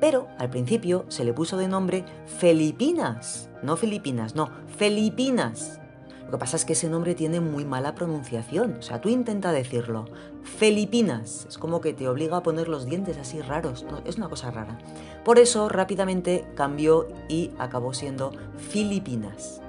Pero 0.00 0.28
al 0.38 0.50
principio 0.50 1.04
se 1.08 1.24
le 1.24 1.32
puso 1.32 1.56
de 1.56 1.66
nombre 1.66 2.04
Filipinas, 2.26 3.50
no 3.62 3.76
Filipinas, 3.76 4.36
no, 4.36 4.50
Filipinas. 4.78 5.80
Lo 6.24 6.30
que 6.30 6.38
pasa 6.38 6.56
es 6.56 6.64
que 6.64 6.74
ese 6.74 6.88
nombre 6.88 7.16
tiene 7.16 7.40
muy 7.40 7.64
mala 7.64 7.96
pronunciación, 7.96 8.76
o 8.78 8.82
sea, 8.82 9.00
tú 9.00 9.08
intenta 9.08 9.50
decirlo. 9.50 10.04
Filipinas, 10.44 11.44
es 11.48 11.58
como 11.58 11.80
que 11.80 11.92
te 11.92 12.08
obliga 12.08 12.36
a 12.36 12.42
poner 12.44 12.68
los 12.68 12.86
dientes 12.86 13.18
así 13.18 13.40
raros, 13.42 13.84
es 14.04 14.16
una 14.16 14.28
cosa 14.28 14.52
rara. 14.52 14.78
Por 15.24 15.38
eso 15.38 15.68
rápidamente 15.68 16.46
cambió 16.54 17.08
y 17.28 17.50
acabó 17.58 17.92
siendo 17.92 18.32
Filipinas. 18.56 19.60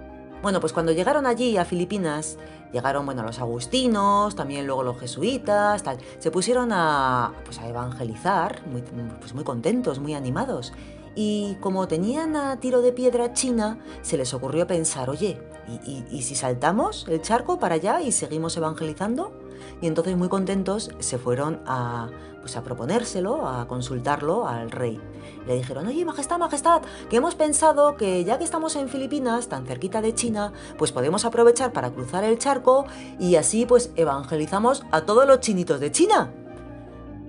Bueno, 0.42 0.60
pues 0.60 0.74
cuando 0.74 0.92
llegaron 0.92 1.28
allí 1.28 1.58
a 1.58 1.66
Filipinas, 1.66 2.38
llegaron 2.74 3.06
bueno, 3.06 3.22
los 3.24 3.40
agustinos, 3.40 4.36
también 4.36 4.66
luego 4.66 4.82
los 4.84 5.00
jesuitas, 5.00 5.84
tal. 5.84 6.00
Se 6.20 6.32
pusieron 6.32 6.72
a, 6.72 7.34
pues, 7.46 7.60
a 7.60 7.68
evangelizar, 7.68 8.66
muy, 8.66 8.82
pues 9.20 9.34
muy 9.36 9.44
contentos, 9.44 10.00
muy 10.00 10.16
animados. 10.16 10.74
Y 11.16 11.58
como 11.60 11.88
tenían 11.88 12.36
a 12.36 12.60
tiro 12.60 12.82
de 12.82 12.94
piedra 12.94 13.34
China, 13.34 13.78
se 14.02 14.18
les 14.18 14.34
ocurrió 14.34 14.66
pensar, 14.66 15.10
oye, 15.10 15.42
¿y, 15.86 16.22
si 16.22 16.36
saltamos 16.36 17.06
el 17.10 17.22
charco 17.22 17.60
para 17.60 17.76
allá 17.76 18.02
y 18.02 18.12
seguimos 18.12 18.56
evangelizando? 18.56 19.34
Y 19.82 19.88
entonces 19.88 20.16
muy 20.16 20.30
contentos 20.30 20.92
se 21.00 21.18
fueron 21.18 21.62
a, 21.66 22.10
pues 22.42 22.58
a 22.58 22.64
proponérselo, 22.64 23.48
a 23.48 23.68
consultarlo 23.68 24.48
al 24.48 24.70
rey. 24.70 25.00
Le 25.48 25.56
dijeron, 25.56 25.88
oye, 25.88 26.04
Majestad, 26.04 26.38
Majestad, 26.38 26.82
que 27.10 27.18
hemos 27.18 27.36
pensado 27.36 27.96
que 27.96 28.24
ya 28.24 28.38
que 28.38 28.44
estamos 28.44 28.76
en 28.76 28.90
Filipinas, 28.90 29.48
tan 29.48 29.66
cerquita 29.66 30.02
de 30.02 30.14
China, 30.14 30.52
pues 30.78 30.92
podemos 30.92 31.24
aprovechar 31.24 31.72
para 31.72 31.92
cruzar 31.92 32.24
el 32.24 32.38
charco 32.38 32.86
y 33.20 33.36
así 33.36 33.66
pues 33.66 33.92
evangelizamos 33.96 34.84
a 34.92 35.02
todos 35.02 35.26
los 35.26 35.40
chinitos 35.40 35.80
de 35.80 35.92
China. 35.92 36.34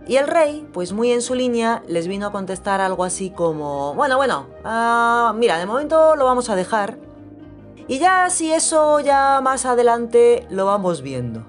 Y 0.06 0.16
el 0.16 0.26
rey, 0.26 0.68
pues 0.72 0.92
muy 0.92 1.12
en 1.12 1.22
su 1.22 1.34
línea, 1.34 1.82
les 1.86 2.08
vino 2.08 2.26
a 2.26 2.32
contestar 2.32 2.80
algo 2.80 3.04
así 3.04 3.30
como, 3.30 3.94
bueno, 3.94 4.16
bueno, 4.16 4.46
ah, 4.64 5.32
mira, 5.36 5.58
de 5.58 5.66
momento 5.66 6.16
lo 6.16 6.24
vamos 6.24 6.50
a 6.50 6.56
dejar. 6.56 6.98
Y 7.86 7.98
ya 7.98 8.28
si 8.30 8.52
eso 8.52 9.00
ya 9.00 9.40
más 9.42 9.64
adelante 9.64 10.46
lo 10.50 10.66
vamos 10.66 11.02
viendo. 11.02 11.44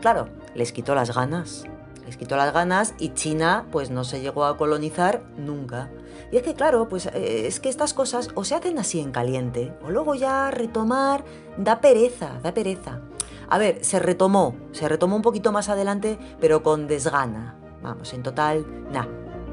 Claro, 0.00 0.28
les 0.54 0.72
quitó 0.72 0.94
las 0.94 1.14
ganas. 1.14 1.64
Les 2.06 2.16
quitó 2.16 2.36
las 2.36 2.52
ganas 2.52 2.94
y 2.98 3.10
China 3.14 3.66
pues 3.72 3.90
no 3.90 4.04
se 4.04 4.20
llegó 4.20 4.44
a 4.44 4.56
colonizar 4.56 5.22
nunca. 5.36 5.90
Y 6.30 6.36
es 6.36 6.42
que 6.42 6.54
claro, 6.54 6.88
pues 6.88 7.06
eh, 7.06 7.46
es 7.46 7.60
que 7.60 7.68
estas 7.68 7.94
cosas 7.94 8.28
o 8.34 8.44
se 8.44 8.54
hacen 8.54 8.78
así 8.78 9.00
en 9.00 9.12
caliente, 9.12 9.72
o 9.82 9.90
luego 9.90 10.14
ya 10.14 10.50
retomar 10.50 11.24
da 11.56 11.80
pereza, 11.80 12.38
da 12.42 12.52
pereza. 12.52 13.00
A 13.48 13.58
ver, 13.58 13.84
se 13.84 13.98
retomó, 13.98 14.56
se 14.72 14.88
retomó 14.88 15.16
un 15.16 15.22
poquito 15.22 15.52
más 15.52 15.68
adelante, 15.68 16.18
pero 16.40 16.62
con 16.62 16.86
desgana. 16.86 17.56
Vamos, 17.82 18.12
en 18.14 18.22
total, 18.22 18.66
nada, 18.90 19.08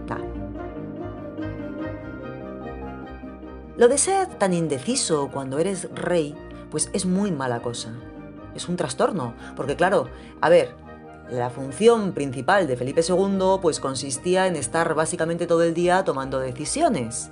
nada. 0.07 0.25
Lo 3.77 3.87
de 3.87 3.97
ser 3.97 4.27
tan 4.27 4.53
indeciso 4.53 5.29
cuando 5.31 5.59
eres 5.59 5.89
rey, 5.93 6.35
pues 6.69 6.89
es 6.93 7.05
muy 7.05 7.31
mala 7.31 7.61
cosa. 7.61 7.93
Es 8.55 8.67
un 8.67 8.75
trastorno, 8.75 9.33
porque 9.55 9.75
claro, 9.75 10.07
a 10.41 10.49
ver, 10.49 10.75
la 11.31 11.49
función 11.49 12.11
principal 12.11 12.67
de 12.67 12.75
Felipe 12.75 13.01
II 13.07 13.59
pues 13.61 13.79
consistía 13.79 14.47
en 14.47 14.55
estar 14.55 14.93
básicamente 14.93 15.47
todo 15.47 15.63
el 15.63 15.73
día 15.73 16.03
tomando 16.03 16.39
decisiones. 16.39 17.31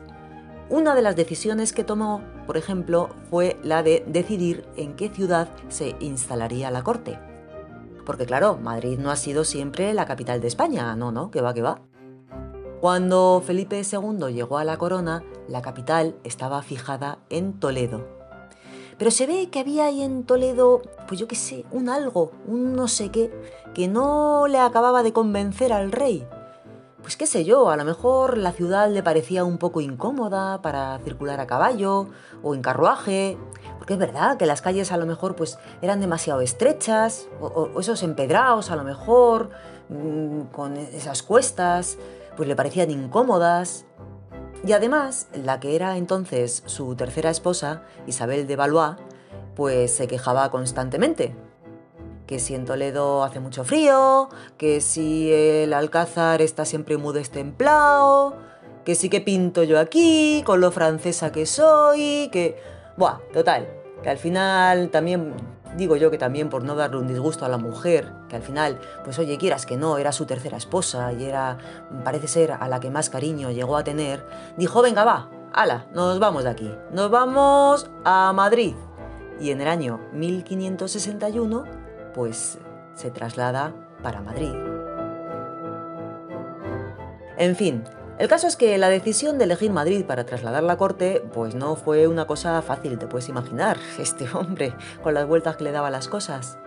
Una 0.69 0.95
de 0.95 1.01
las 1.01 1.15
decisiones 1.15 1.73
que 1.73 1.83
tomó, 1.83 2.21
por 2.45 2.55
ejemplo, 2.55 3.09
fue 3.29 3.57
la 3.63 3.83
de 3.83 4.03
decidir 4.07 4.65
en 4.77 4.95
qué 4.95 5.09
ciudad 5.09 5.49
se 5.67 5.95
instalaría 5.99 6.71
la 6.71 6.83
corte. 6.83 7.19
Porque 8.05 8.25
claro, 8.25 8.57
Madrid 8.57 8.97
no 8.99 9.11
ha 9.11 9.15
sido 9.15 9.43
siempre 9.43 9.93
la 9.93 10.05
capital 10.05 10.41
de 10.41 10.47
España, 10.47 10.95
no, 10.95 11.11
no, 11.11 11.29
que 11.31 11.41
va, 11.41 11.53
que 11.53 11.61
va. 11.61 11.81
Cuando 12.79 13.43
Felipe 13.45 13.81
II 13.81 14.31
llegó 14.31 14.57
a 14.57 14.63
la 14.63 14.77
corona, 14.77 15.23
la 15.47 15.61
capital 15.61 16.15
estaba 16.23 16.61
fijada 16.61 17.19
en 17.29 17.59
Toledo. 17.59 18.18
Pero 18.99 19.09
se 19.09 19.25
ve 19.25 19.49
que 19.49 19.59
había 19.59 19.85
ahí 19.85 20.03
en 20.03 20.23
Toledo, 20.25 20.83
pues 21.07 21.19
yo 21.19 21.27
qué 21.27 21.35
sé, 21.35 21.65
un 21.71 21.89
algo, 21.89 22.31
un 22.45 22.75
no 22.75 22.87
sé 22.87 23.09
qué, 23.09 23.31
que 23.73 23.87
no 23.87 24.45
le 24.47 24.59
acababa 24.59 25.01
de 25.01 25.13
convencer 25.13 25.73
al 25.73 25.91
rey 25.91 26.27
pues 27.01 27.17
qué 27.17 27.25
sé 27.25 27.45
yo, 27.45 27.69
a 27.69 27.75
lo 27.77 27.85
mejor 27.85 28.37
la 28.37 28.51
ciudad 28.51 28.89
le 28.89 29.01
parecía 29.01 29.43
un 29.43 29.57
poco 29.57 29.81
incómoda 29.81 30.61
para 30.61 30.99
circular 30.99 31.39
a 31.39 31.47
caballo 31.47 32.07
o 32.43 32.53
en 32.53 32.61
carruaje, 32.61 33.37
porque 33.77 33.93
es 33.93 33.99
verdad 33.99 34.37
que 34.37 34.45
las 34.45 34.61
calles 34.61 34.91
a 34.91 34.97
lo 34.97 35.05
mejor 35.05 35.35
pues 35.35 35.57
eran 35.81 36.01
demasiado 36.01 36.41
estrechas 36.41 37.27
o, 37.41 37.79
esos 37.79 38.03
empedrados 38.03 38.69
a 38.69 38.75
lo 38.75 38.83
mejor 38.83 39.49
mm, 39.89 40.51
con 40.51 40.77
esas 40.77 41.23
cuestas 41.23 41.97
pues 42.35 42.47
le 42.47 42.55
parecían 42.55 42.91
incómodas. 42.91 43.85
Y 44.65 44.73
además, 44.73 45.27
la 45.33 45.59
que 45.59 45.75
era 45.75 45.97
entonces 45.97 46.63
su 46.65 46.95
tercera 46.95 47.29
esposa, 47.29 47.83
Isabel 48.07 48.45
de 48.45 48.55
Valois, 48.55 48.97
pues 49.55 49.93
se 49.93 50.07
quejaba 50.07 50.51
constantemente. 50.51 51.35
Que 52.27 52.39
si 52.39 52.55
en 52.55 52.65
Toledo 52.65 53.23
hace 53.23 53.39
mucho 53.39 53.63
frío, 53.63 54.29
que 54.57 54.81
si 54.81 55.31
el 55.31 55.73
Alcázar 55.73 56.41
está 56.41 56.65
siempre 56.65 56.97
muy 56.97 57.13
destemplado, 57.13 58.35
que 58.85 58.95
sí 58.95 59.09
que 59.09 59.21
pinto 59.21 59.63
yo 59.63 59.79
aquí, 59.79 60.43
con 60.45 60.61
lo 60.61 60.71
francesa 60.71 61.31
que 61.31 61.45
soy, 61.45 62.29
que... 62.31 62.61
Buah, 62.97 63.19
total, 63.33 63.67
que 64.03 64.09
al 64.09 64.17
final 64.17 64.89
también, 64.89 65.33
digo 65.79 65.95
yo 65.95 66.12
que 66.12 66.19
también 66.19 66.50
por 66.50 66.63
no 66.63 66.75
darle 66.75 66.98
un 66.98 67.07
disgusto 67.07 67.45
a 67.45 67.50
la 67.50 67.57
mujer, 67.57 68.12
que 68.27 68.36
al 68.36 68.43
final, 68.43 68.77
pues 69.03 69.17
oye, 69.17 69.38
quieras 69.38 69.65
que 69.65 69.77
no, 69.77 69.98
era 69.98 70.12
su 70.12 70.25
tercera 70.25 70.57
esposa 70.57 71.12
y 71.13 71.25
era, 71.25 71.57
parece 72.03 72.27
ser, 72.27 72.51
a 72.51 72.67
la 72.67 72.79
que 72.79 72.91
más 72.91 73.09
cariño 73.09 73.50
llegó 73.50 73.77
a 73.77 73.83
tener, 73.83 74.24
dijo, 74.57 74.81
venga, 74.81 75.05
va, 75.05 75.29
ala, 75.53 75.88
nos 75.93 76.19
vamos 76.19 76.43
de 76.43 76.50
aquí, 76.50 76.71
nos 76.91 77.09
vamos 77.09 77.89
a 78.03 78.31
Madrid. 78.33 78.75
Y 79.39 79.51
en 79.51 79.62
el 79.62 79.69
año 79.69 80.01
1561 80.12 81.63
pues 82.13 82.59
se 82.93 83.09
traslada 83.09 83.74
para 84.03 84.21
Madrid. 84.21 84.53
En 87.38 87.55
fin, 87.55 87.86
el 88.19 88.27
caso 88.27 88.47
es 88.47 88.55
que 88.55 88.77
la 88.77 88.89
decisión 88.89 89.38
de 89.38 89.45
elegir 89.45 89.71
Madrid 89.71 90.05
para 90.05 90.25
trasladar 90.25 90.61
la 90.61 90.77
corte, 90.77 91.23
pues 91.33 91.55
no 91.55 91.75
fue 91.75 92.07
una 92.07 92.27
cosa 92.27 92.61
fácil, 92.61 92.99
te 92.99 93.07
puedes 93.07 93.29
imaginar, 93.29 93.77
este 93.99 94.27
hombre, 94.33 94.75
con 95.01 95.13
las 95.13 95.27
vueltas 95.27 95.55
que 95.55 95.63
le 95.63 95.71
daba 95.71 95.89
las 95.89 96.07
cosas. 96.07 96.59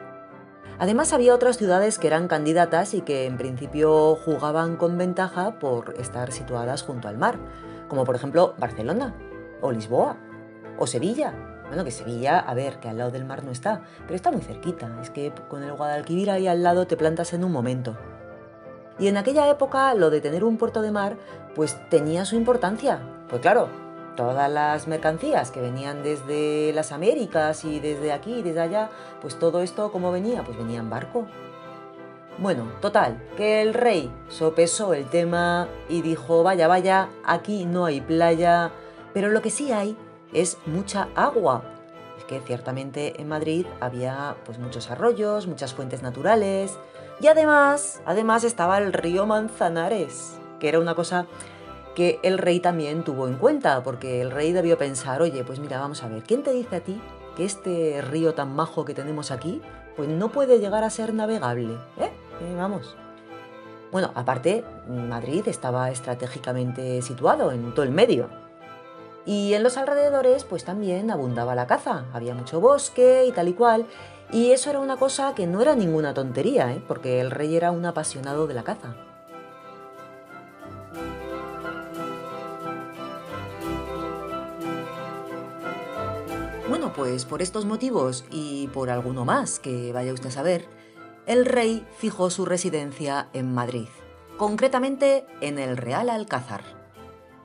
Además 0.78 1.12
había 1.12 1.34
otras 1.34 1.58
ciudades 1.58 1.98
que 1.98 2.08
eran 2.08 2.26
candidatas 2.26 2.94
y 2.94 3.02
que 3.02 3.26
en 3.26 3.36
principio 3.36 4.16
jugaban 4.16 4.76
con 4.76 4.98
ventaja 4.98 5.58
por 5.58 5.94
estar 6.00 6.32
situadas 6.32 6.82
junto 6.82 7.06
al 7.06 7.18
mar, 7.18 7.38
como 7.86 8.04
por 8.04 8.16
ejemplo 8.16 8.54
Barcelona, 8.58 9.14
o 9.60 9.70
Lisboa, 9.70 10.16
o 10.78 10.86
Sevilla, 10.86 11.34
bueno, 11.72 11.84
que 11.84 11.90
Sevilla, 11.90 12.38
a 12.38 12.52
ver, 12.52 12.80
que 12.80 12.88
al 12.90 12.98
lado 12.98 13.10
del 13.10 13.24
mar 13.24 13.44
no 13.44 13.50
está, 13.50 13.80
pero 14.02 14.14
está 14.14 14.30
muy 14.30 14.42
cerquita. 14.42 14.94
Es 15.00 15.08
que 15.08 15.32
con 15.48 15.62
el 15.62 15.72
Guadalquivir 15.72 16.30
ahí 16.30 16.46
al 16.46 16.62
lado 16.62 16.86
te 16.86 16.98
plantas 16.98 17.32
en 17.32 17.44
un 17.44 17.50
momento. 17.50 17.96
Y 18.98 19.08
en 19.08 19.16
aquella 19.16 19.48
época 19.48 19.94
lo 19.94 20.10
de 20.10 20.20
tener 20.20 20.44
un 20.44 20.58
puerto 20.58 20.82
de 20.82 20.90
mar, 20.90 21.16
pues 21.54 21.78
tenía 21.88 22.24
su 22.24 22.36
importancia. 22.36 23.00
Pues 23.28 23.40
claro, 23.40 23.68
todas 24.16 24.50
las 24.50 24.86
mercancías 24.88 25.50
que 25.50 25.60
venían 25.60 26.02
desde 26.02 26.72
las 26.74 26.92
Américas 26.92 27.64
y 27.64 27.80
desde 27.80 28.12
aquí 28.12 28.34
y 28.34 28.42
desde 28.42 28.60
allá, 28.60 28.90
pues 29.20 29.38
todo 29.38 29.62
esto, 29.62 29.90
¿cómo 29.92 30.12
venía? 30.12 30.44
Pues 30.44 30.56
venía 30.56 30.80
en 30.80 30.90
barco. 30.90 31.26
Bueno, 32.38 32.64
total, 32.80 33.22
que 33.36 33.60
el 33.60 33.74
rey 33.74 34.10
sopesó 34.28 34.94
el 34.94 35.04
tema 35.06 35.68
y 35.88 36.00
dijo, 36.02 36.42
vaya, 36.42 36.66
vaya, 36.66 37.10
aquí 37.24 37.66
no 37.66 37.84
hay 37.84 38.00
playa, 38.00 38.72
pero 39.12 39.28
lo 39.28 39.42
que 39.42 39.50
sí 39.50 39.70
hay 39.70 39.96
es 40.32 40.56
mucha 40.66 41.08
agua. 41.14 41.62
Es 42.16 42.24
que 42.24 42.40
ciertamente 42.40 43.20
en 43.20 43.28
Madrid 43.28 43.66
había 43.80 44.36
pues 44.46 44.58
muchos 44.58 44.90
arroyos, 44.90 45.46
muchas 45.46 45.74
fuentes 45.74 46.02
naturales 46.02 46.78
y 47.20 47.26
además, 47.26 48.00
además 48.06 48.44
estaba 48.44 48.78
el 48.78 48.92
río 48.92 49.26
Manzanares, 49.26 50.38
que 50.62 50.68
era 50.68 50.78
una 50.78 50.94
cosa 50.94 51.26
que 51.96 52.20
el 52.22 52.38
rey 52.38 52.60
también 52.60 53.02
tuvo 53.02 53.26
en 53.26 53.34
cuenta, 53.34 53.82
porque 53.82 54.22
el 54.22 54.30
rey 54.30 54.52
debió 54.52 54.78
pensar, 54.78 55.20
oye, 55.20 55.42
pues 55.42 55.58
mira, 55.58 55.80
vamos 55.80 56.04
a 56.04 56.08
ver, 56.08 56.22
¿quién 56.22 56.44
te 56.44 56.52
dice 56.52 56.76
a 56.76 56.80
ti 56.80 57.00
que 57.36 57.44
este 57.44 58.00
río 58.00 58.34
tan 58.34 58.54
majo 58.54 58.84
que 58.84 58.94
tenemos 58.94 59.32
aquí, 59.32 59.60
pues 59.96 60.08
no 60.08 60.30
puede 60.30 60.60
llegar 60.60 60.84
a 60.84 60.90
ser 60.90 61.14
navegable? 61.14 61.74
¿Eh? 61.98 62.12
eh 62.42 62.54
vamos. 62.56 62.96
Bueno, 63.90 64.12
aparte, 64.14 64.64
Madrid 64.88 65.42
estaba 65.48 65.90
estratégicamente 65.90 67.02
situado 67.02 67.50
en 67.50 67.74
todo 67.74 67.84
el 67.84 67.90
medio, 67.90 68.28
y 69.26 69.54
en 69.54 69.64
los 69.64 69.76
alrededores 69.76 70.44
pues 70.44 70.64
también 70.64 71.10
abundaba 71.10 71.56
la 71.56 71.66
caza, 71.66 72.04
había 72.12 72.34
mucho 72.34 72.60
bosque 72.60 73.24
y 73.26 73.32
tal 73.32 73.48
y 73.48 73.54
cual, 73.54 73.86
y 74.30 74.52
eso 74.52 74.70
era 74.70 74.78
una 74.78 74.96
cosa 74.96 75.34
que 75.34 75.48
no 75.48 75.60
era 75.60 75.74
ninguna 75.74 76.14
tontería, 76.14 76.72
¿eh? 76.72 76.82
porque 76.86 77.20
el 77.20 77.32
rey 77.32 77.56
era 77.56 77.72
un 77.72 77.84
apasionado 77.84 78.46
de 78.46 78.54
la 78.54 78.62
caza. 78.62 78.94
Pues 86.94 87.24
por 87.24 87.42
estos 87.42 87.64
motivos 87.64 88.24
y 88.30 88.68
por 88.68 88.90
alguno 88.90 89.24
más 89.24 89.58
que 89.58 89.92
vaya 89.92 90.12
usted 90.12 90.28
a 90.28 90.32
saber, 90.32 90.68
el 91.26 91.46
rey 91.46 91.86
fijó 91.96 92.30
su 92.30 92.44
residencia 92.44 93.28
en 93.32 93.52
Madrid. 93.54 93.88
concretamente 94.38 95.24
en 95.40 95.58
el 95.58 95.76
Real 95.76 96.10
Alcázar. 96.10 96.62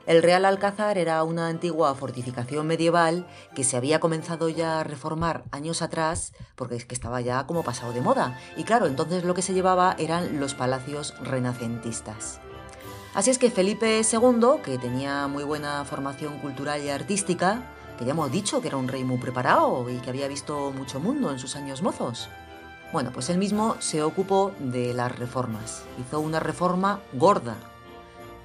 El 0.06 0.22
Real 0.22 0.44
Alcázar 0.46 0.98
era 0.98 1.22
una 1.22 1.46
antigua 1.46 1.94
fortificación 1.94 2.66
medieval 2.66 3.28
que 3.54 3.62
se 3.62 3.76
había 3.76 4.00
comenzado 4.00 4.48
ya 4.48 4.80
a 4.80 4.84
reformar 4.84 5.44
años 5.52 5.82
atrás 5.82 6.32
porque 6.56 6.76
es 6.76 6.86
que 6.86 6.94
estaba 6.94 7.20
ya 7.20 7.46
como 7.46 7.62
pasado 7.62 7.92
de 7.92 8.00
moda. 8.00 8.36
Y 8.56 8.64
claro, 8.64 8.86
entonces 8.86 9.22
lo 9.22 9.34
que 9.34 9.42
se 9.42 9.52
llevaba 9.52 9.94
eran 9.98 10.40
los 10.40 10.54
palacios 10.54 11.14
renacentistas. 11.20 12.40
Así 13.14 13.30
es 13.30 13.38
que 13.38 13.50
Felipe 13.50 14.00
II, 14.00 14.62
que 14.64 14.78
tenía 14.78 15.28
muy 15.28 15.44
buena 15.44 15.84
formación 15.84 16.38
cultural 16.38 16.82
y 16.82 16.88
artística, 16.88 17.62
que 17.98 18.04
ya 18.04 18.12
hemos 18.12 18.30
dicho 18.30 18.60
que 18.60 18.68
era 18.68 18.76
un 18.76 18.88
rey 18.88 19.04
muy 19.04 19.18
preparado 19.18 19.88
y 19.90 19.98
que 19.98 20.10
había 20.10 20.28
visto 20.28 20.72
mucho 20.72 21.00
mundo 21.00 21.30
en 21.30 21.38
sus 21.38 21.56
años 21.56 21.82
mozos, 21.82 22.28
bueno, 22.92 23.10
pues 23.12 23.28
él 23.28 23.36
mismo 23.36 23.76
se 23.80 24.02
ocupó 24.02 24.52
de 24.58 24.94
las 24.94 25.18
reformas. 25.18 25.82
Hizo 26.00 26.20
una 26.20 26.40
reforma 26.40 27.00
gorda, 27.12 27.56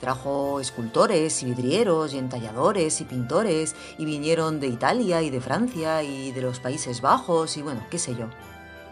Trajo 0.03 0.60
escultores 0.60 1.43
y 1.43 1.45
vidrieros 1.45 2.13
y 2.13 2.17
entalladores 2.17 3.00
y 3.00 3.05
pintores 3.05 3.74
y 3.98 4.03
vinieron 4.03 4.60
de 4.60 4.67
Italia 4.67 5.22
y 5.22 5.29
de 5.29 5.39
Francia 5.39 6.03
y 6.03 6.33
de 6.33 6.41
los 6.41 6.60
Países 6.60 7.00
Bajos 7.00 7.55
y 7.55 7.62
bueno, 7.62 7.86
qué 7.89 7.98
sé 7.98 8.13
yo. 8.13 8.25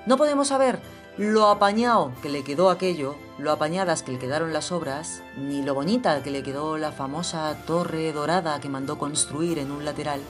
No 0.05 0.15
podemos 0.15 0.47
saber 0.47 0.79
lo 1.17 1.47
apañado 1.47 2.13
que 2.21 2.29
le 2.29 2.45
quedó 2.45 2.69
aquello, 2.69 3.17
lo 3.37 3.51
apañadas 3.51 4.03
que 4.03 4.13
le 4.13 4.19
quedaron 4.19 4.53
las 4.53 4.71
obras, 4.71 5.21
ni 5.35 5.61
lo 5.61 5.73
bonita 5.73 6.23
que 6.23 6.31
le 6.31 6.43
quedó 6.43 6.77
la 6.77 6.93
famosa 6.93 7.57
torre 7.67 8.13
dorada 8.13 8.61
que 8.61 8.69
mandó 8.69 8.97
construir 8.97 9.59
en 9.59 9.71
un 9.71 9.83
lateral, 9.83 10.21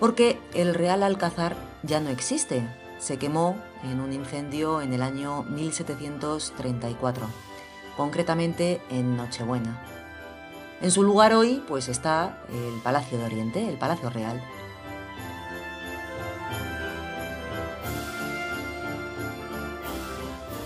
porque 0.00 0.38
el 0.54 0.74
Real 0.74 1.02
Alcázar 1.02 1.56
ya 1.82 2.00
no 2.00 2.10
existe. 2.10 2.66
Se 2.98 3.18
quemó 3.18 3.56
en 3.82 4.00
un 4.00 4.12
incendio 4.12 4.80
en 4.80 4.92
el 4.92 5.02
año 5.02 5.42
1734, 5.44 7.26
concretamente 7.96 8.80
en 8.90 9.16
Nochebuena. 9.16 9.82
En 10.80 10.90
su 10.90 11.02
lugar 11.02 11.34
hoy 11.34 11.62
pues 11.66 11.88
está 11.88 12.38
el 12.50 12.80
Palacio 12.82 13.18
de 13.18 13.24
Oriente, 13.24 13.68
el 13.68 13.76
Palacio 13.76 14.10
Real. 14.10 14.42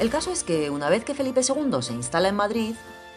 El 0.00 0.10
caso 0.10 0.30
es 0.30 0.44
que 0.44 0.70
una 0.70 0.88
vez 0.88 1.04
que 1.04 1.14
Felipe 1.14 1.40
II 1.40 1.82
se 1.82 1.92
instala 1.92 2.28
en 2.28 2.36
Madrid, 2.36 2.76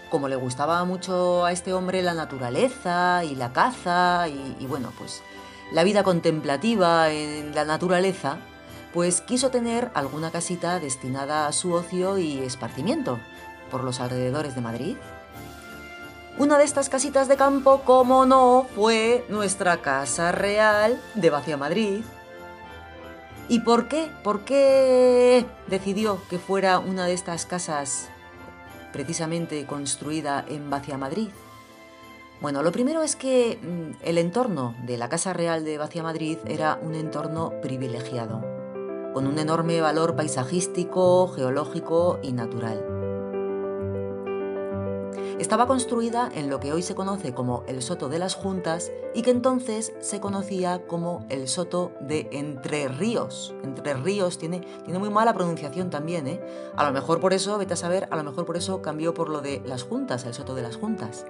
como 0.10 0.28
le 0.28 0.36
gustaba 0.36 0.84
mucho 0.84 1.46
a 1.46 1.52
este 1.52 1.74
hombre 1.74 2.02
la 2.02 2.16
naturaleza 2.16 3.24
y 3.24 3.36
la 3.36 3.54
caza 3.54 4.28
y, 4.28 4.58
y, 4.60 4.66
bueno, 4.66 4.92
pues 4.98 5.22
la 5.72 5.84
vida 5.84 6.04
contemplativa 6.04 7.12
en 7.12 7.56
la 7.56 7.66
naturaleza, 7.66 8.38
pues 8.94 9.22
quiso 9.22 9.52
tener 9.52 9.90
alguna 9.94 10.32
casita 10.32 10.80
destinada 10.80 11.48
a 11.48 11.54
su 11.54 11.74
ocio 11.74 12.18
y 12.18 12.40
esparcimiento 12.40 13.20
por 13.70 13.84
los 13.84 14.00
alrededores 14.00 14.54
de 14.54 14.62
Madrid. 14.62 14.98
Una 16.38 16.58
de 16.58 16.64
estas 16.64 16.90
casitas 16.90 17.28
de 17.28 17.38
campo, 17.38 17.82
como 17.86 18.26
no, 18.26 18.68
fue 18.76 19.26
nuestra 19.30 19.78
Casa 19.78 20.32
Real 20.32 21.00
de 21.16 21.30
Vacia 21.30 21.58
Madrid. 21.58 22.02
¿Y 23.48 23.60
por 23.60 23.88
qué? 23.88 24.10
¿Por 24.24 24.42
qué 24.42 25.46
decidió 25.68 26.22
que 26.30 26.40
fuera 26.40 26.80
una 26.80 27.06
de 27.06 27.14
estas 27.14 27.46
casas 27.46 28.10
precisamente 28.92 29.66
construida 29.66 30.44
en 30.48 30.70
Vacia 30.70 30.98
Madrid? 30.98 31.30
Bueno, 32.42 32.64
lo 32.64 32.72
primero 32.72 33.04
es 33.04 33.16
que 33.16 33.60
mm, 33.62 34.04
el 34.04 34.18
entorno 34.18 34.76
de 34.84 34.98
la 34.98 35.10
Casa 35.10 35.32
Real 35.32 35.64
de 35.64 35.78
Vacia 35.78 36.02
Madrid 36.02 36.40
era 36.48 36.80
un 36.82 36.96
entorno 36.96 37.54
privilegiado, 37.62 38.42
con 39.14 39.28
un 39.28 39.38
enorme 39.38 39.80
valor 39.80 40.16
paisajístico, 40.16 41.28
geológico 41.28 42.20
y 42.24 42.32
natural. 42.32 42.84
Estaba 45.38 45.66
construida 45.66 46.32
en 46.36 46.50
lo 46.50 46.60
que 46.60 46.72
hoy 46.72 46.82
se 46.84 46.94
conoce 46.94 47.34
como 47.34 47.64
el 47.68 47.82
Soto 47.82 48.10
de 48.10 48.20
las 48.20 48.36
Juntas 48.36 48.92
y 49.16 49.24
que 49.24 49.32
entonces 49.32 49.92
se 50.00 50.20
conocía 50.20 50.86
como 50.86 51.26
el 51.30 51.48
Soto 51.48 51.92
de 52.00 52.28
Entre 52.32 52.88
Ríos. 52.88 53.54
Entre 53.64 53.96
Ríos 53.96 54.38
tiene, 54.38 54.62
tiene 54.84 55.00
muy 55.00 55.10
mala 55.10 55.34
pronunciación 55.34 55.90
también, 55.90 56.28
¿eh? 56.28 56.40
A 56.76 56.84
lo 56.84 56.92
mejor 56.92 57.20
por 57.20 57.34
eso, 57.34 57.58
vete 57.58 57.74
a 57.74 57.78
saber, 57.78 58.08
a 58.12 58.16
lo 58.18 58.24
mejor 58.24 58.46
por 58.46 58.56
eso 58.56 58.84
cambió 58.84 59.16
por 59.16 59.30
lo 59.30 59.42
de 59.42 59.64
las 59.66 59.82
Juntas, 59.82 60.26
el 60.26 60.36
Soto 60.36 60.54
de 60.54 60.62
las 60.62 60.78
Juntas. 60.78 61.26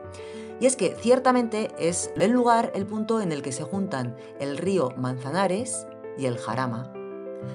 Y 0.61 0.67
es 0.67 0.75
que 0.75 0.95
ciertamente 0.95 1.71
es 1.79 2.11
el 2.17 2.31
lugar, 2.31 2.71
el 2.75 2.85
punto 2.85 3.19
en 3.19 3.31
el 3.31 3.41
que 3.41 3.51
se 3.51 3.63
juntan 3.63 4.15
el 4.39 4.59
río 4.59 4.93
Manzanares 4.95 5.87
y 6.19 6.27
el 6.27 6.37
Jarama. 6.37 6.93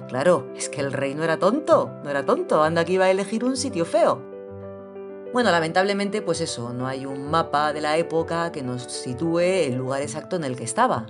Claro, 0.08 0.50
es 0.56 0.68
que 0.68 0.80
el 0.80 0.92
rey 0.92 1.14
no 1.14 1.22
era 1.22 1.38
tonto, 1.38 1.88
no 2.02 2.10
era 2.10 2.26
tonto, 2.26 2.64
anda 2.64 2.84
que 2.84 2.94
iba 2.94 3.04
a 3.04 3.10
elegir 3.12 3.44
un 3.44 3.56
sitio 3.56 3.84
feo. 3.84 4.20
Bueno, 5.32 5.52
lamentablemente, 5.52 6.20
pues 6.20 6.40
eso, 6.40 6.72
no 6.72 6.88
hay 6.88 7.06
un 7.06 7.30
mapa 7.30 7.72
de 7.72 7.80
la 7.80 7.96
época 7.96 8.50
que 8.50 8.64
nos 8.64 8.82
sitúe 8.82 9.38
el 9.38 9.76
lugar 9.76 10.02
exacto 10.02 10.34
en 10.34 10.42
el 10.42 10.56
que 10.56 10.64
estaba. 10.64 11.06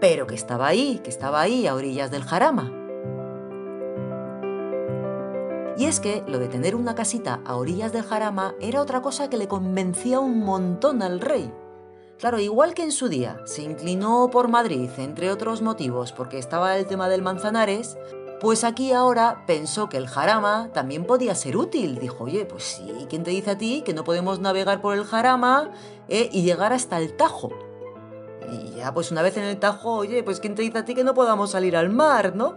Pero 0.00 0.26
que 0.26 0.34
estaba 0.34 0.66
ahí, 0.66 1.00
que 1.04 1.10
estaba 1.10 1.40
ahí, 1.40 1.68
a 1.68 1.76
orillas 1.76 2.10
del 2.10 2.24
Jarama. 2.24 2.85
Y 5.78 5.84
es 5.84 6.00
que 6.00 6.22
lo 6.26 6.38
de 6.38 6.48
tener 6.48 6.74
una 6.74 6.94
casita 6.94 7.40
a 7.44 7.56
orillas 7.56 7.92
del 7.92 8.04
Jarama 8.04 8.54
era 8.60 8.80
otra 8.80 9.02
cosa 9.02 9.28
que 9.28 9.36
le 9.36 9.48
convencía 9.48 10.20
un 10.20 10.40
montón 10.40 11.02
al 11.02 11.20
rey. 11.20 11.52
Claro, 12.18 12.38
igual 12.38 12.72
que 12.72 12.82
en 12.82 12.92
su 12.92 13.10
día 13.10 13.40
se 13.44 13.62
inclinó 13.62 14.30
por 14.30 14.48
Madrid, 14.48 14.88
entre 14.96 15.30
otros 15.30 15.60
motivos, 15.60 16.12
porque 16.12 16.38
estaba 16.38 16.78
el 16.78 16.86
tema 16.86 17.10
del 17.10 17.20
Manzanares, 17.20 17.98
pues 18.40 18.64
aquí 18.64 18.92
ahora 18.92 19.44
pensó 19.46 19.90
que 19.90 19.98
el 19.98 20.08
jarama 20.08 20.70
también 20.72 21.04
podía 21.04 21.34
ser 21.34 21.58
útil. 21.58 21.98
Dijo, 21.98 22.24
oye, 22.24 22.46
pues 22.46 22.64
sí, 22.64 23.06
¿quién 23.10 23.22
te 23.22 23.30
dice 23.30 23.50
a 23.50 23.58
ti 23.58 23.82
que 23.84 23.92
no 23.92 24.04
podemos 24.04 24.40
navegar 24.40 24.80
por 24.80 24.94
el 24.94 25.04
jarama 25.04 25.70
eh, 26.08 26.30
y 26.32 26.42
llegar 26.42 26.72
hasta 26.72 26.98
el 26.98 27.14
Tajo? 27.16 27.50
Y 28.50 28.76
ya, 28.76 28.94
pues 28.94 29.10
una 29.10 29.22
vez 29.22 29.36
en 29.36 29.44
el 29.44 29.58
Tajo, 29.58 29.92
oye, 29.96 30.22
pues 30.22 30.40
¿quién 30.40 30.54
te 30.54 30.62
dice 30.62 30.78
a 30.78 30.84
ti 30.84 30.94
que 30.94 31.04
no 31.04 31.12
podamos 31.12 31.50
salir 31.50 31.76
al 31.76 31.90
mar, 31.90 32.34
no? 32.34 32.56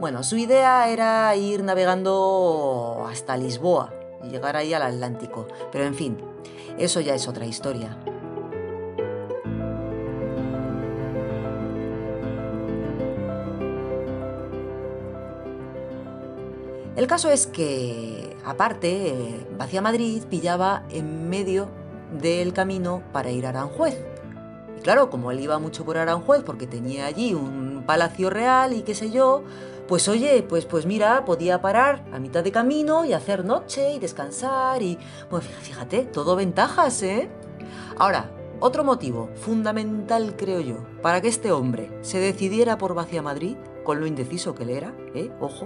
Bueno, 0.00 0.22
su 0.22 0.36
idea 0.36 0.88
era 0.88 1.34
ir 1.34 1.64
navegando 1.64 3.04
hasta 3.10 3.36
Lisboa 3.36 3.92
y 4.22 4.28
llegar 4.28 4.56
ahí 4.56 4.72
al 4.72 4.82
Atlántico. 4.82 5.48
Pero 5.72 5.84
en 5.86 5.94
fin, 5.96 6.18
eso 6.78 7.00
ya 7.00 7.16
es 7.16 7.26
otra 7.26 7.46
historia. 7.46 7.98
El 16.94 17.06
caso 17.08 17.30
es 17.30 17.48
que, 17.48 18.36
aparte, 18.44 19.46
Vacía 19.56 19.82
Madrid 19.82 20.22
pillaba 20.30 20.84
en 20.90 21.28
medio 21.28 21.68
del 22.20 22.52
camino 22.52 23.02
para 23.12 23.30
ir 23.30 23.46
a 23.46 23.48
Aranjuez. 23.48 23.98
Y 24.76 24.80
claro, 24.80 25.10
como 25.10 25.32
él 25.32 25.40
iba 25.40 25.58
mucho 25.58 25.84
por 25.84 25.98
Aranjuez 25.98 26.44
porque 26.44 26.68
tenía 26.68 27.06
allí 27.06 27.34
un 27.34 27.82
palacio 27.84 28.30
real 28.30 28.74
y 28.74 28.82
qué 28.82 28.94
sé 28.94 29.10
yo, 29.10 29.42
pues 29.88 30.06
oye, 30.06 30.44
pues, 30.46 30.66
pues 30.66 30.84
mira, 30.84 31.24
podía 31.24 31.62
parar 31.62 32.04
a 32.12 32.18
mitad 32.18 32.44
de 32.44 32.52
camino 32.52 33.06
y 33.06 33.14
hacer 33.14 33.44
noche 33.44 33.92
y 33.92 33.98
descansar 33.98 34.82
y... 34.82 34.98
Pues 35.30 35.44
fíjate, 35.44 36.04
todo 36.04 36.36
ventajas, 36.36 37.02
¿eh? 37.02 37.30
Ahora, 37.96 38.30
otro 38.60 38.84
motivo 38.84 39.30
fundamental, 39.34 40.36
creo 40.36 40.60
yo, 40.60 40.76
para 41.00 41.20
que 41.22 41.28
este 41.28 41.52
hombre 41.52 41.90
se 42.02 42.18
decidiera 42.18 42.76
por 42.76 42.94
Vacía 42.94 43.22
Madrid, 43.22 43.56
con 43.82 43.98
lo 43.98 44.06
indeciso 44.06 44.54
que 44.54 44.66
le 44.66 44.76
era, 44.76 44.94
¿eh? 45.14 45.30
Ojo, 45.40 45.64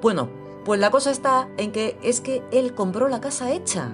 bueno, 0.00 0.30
pues 0.64 0.80
la 0.80 0.90
cosa 0.90 1.10
está 1.10 1.48
en 1.58 1.72
que 1.72 1.98
es 2.02 2.22
que 2.22 2.42
él 2.52 2.74
compró 2.74 3.08
la 3.08 3.20
casa 3.20 3.52
hecha, 3.52 3.90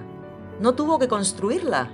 no 0.61 0.73
tuvo 0.73 0.99
que 0.99 1.09
construirla. 1.09 1.91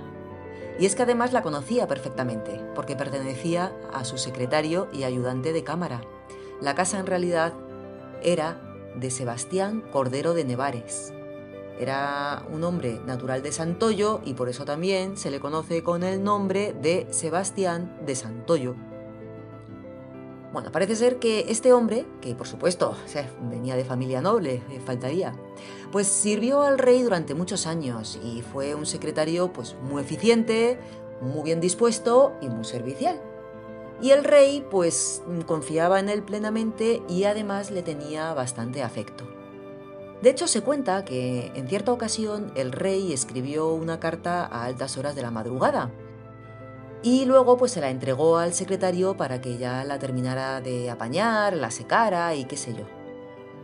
Y 0.78 0.86
es 0.86 0.94
que 0.94 1.02
además 1.02 1.32
la 1.32 1.42
conocía 1.42 1.88
perfectamente, 1.88 2.60
porque 2.74 2.96
pertenecía 2.96 3.72
a 3.92 4.04
su 4.04 4.18
secretario 4.18 4.88
y 4.92 5.04
ayudante 5.04 5.52
de 5.52 5.64
cámara. 5.64 6.00
La 6.60 6.74
casa 6.74 6.98
en 6.98 7.06
realidad 7.06 7.52
era 8.22 8.60
de 8.94 9.10
Sebastián 9.10 9.82
Cordero 9.92 10.34
de 10.34 10.44
Nevares. 10.44 11.12
Era 11.78 12.46
un 12.52 12.62
hombre 12.62 13.00
natural 13.04 13.42
de 13.42 13.50
Santoyo 13.50 14.20
y 14.24 14.34
por 14.34 14.48
eso 14.48 14.64
también 14.64 15.16
se 15.16 15.30
le 15.30 15.40
conoce 15.40 15.82
con 15.82 16.04
el 16.04 16.22
nombre 16.22 16.72
de 16.80 17.08
Sebastián 17.10 17.98
de 18.06 18.14
Santoyo. 18.14 18.76
Bueno, 20.52 20.70
parece 20.70 20.94
ser 20.94 21.18
que 21.18 21.46
este 21.48 21.72
hombre, 21.72 22.06
que 22.20 22.36
por 22.36 22.46
supuesto 22.46 22.94
venía 23.50 23.74
de 23.74 23.84
familia 23.84 24.20
noble, 24.20 24.62
faltaría, 24.86 25.34
pues 25.90 26.06
sirvió 26.06 26.62
al 26.62 26.78
rey 26.78 27.02
durante 27.02 27.34
muchos 27.34 27.66
años 27.66 28.20
y 28.22 28.42
fue 28.42 28.76
un 28.76 28.86
secretario 28.86 29.52
pues 29.52 29.74
muy 29.82 30.00
eficiente, 30.00 30.78
muy 31.20 31.42
bien 31.42 31.60
dispuesto 31.60 32.34
y 32.40 32.48
muy 32.48 32.64
servicial. 32.64 33.20
Y 34.00 34.10
el 34.10 34.24
rey 34.24 34.66
pues 34.70 35.22
confiaba 35.46 36.00
en 36.00 36.08
él 36.08 36.22
plenamente 36.22 37.02
y 37.08 37.24
además 37.24 37.70
le 37.70 37.82
tenía 37.82 38.34
bastante 38.34 38.82
afecto. 38.82 39.24
De 40.20 40.30
hecho, 40.30 40.48
se 40.48 40.62
cuenta 40.62 41.04
que 41.04 41.52
en 41.54 41.68
cierta 41.68 41.92
ocasión 41.92 42.52
el 42.54 42.72
rey 42.72 43.12
escribió 43.12 43.68
una 43.72 44.00
carta 44.00 44.44
a 44.46 44.64
altas 44.64 44.96
horas 44.96 45.14
de 45.14 45.22
la 45.22 45.30
madrugada, 45.30 45.90
y 47.02 47.26
luego 47.26 47.58
pues 47.58 47.72
se 47.72 47.82
la 47.82 47.90
entregó 47.90 48.38
al 48.38 48.54
secretario 48.54 49.14
para 49.14 49.42
que 49.42 49.58
ya 49.58 49.84
la 49.84 49.98
terminara 49.98 50.62
de 50.62 50.90
apañar, 50.90 51.52
la 51.52 51.70
secara 51.70 52.34
y 52.34 52.46
qué 52.46 52.56
sé 52.56 52.74
yo. 52.74 52.84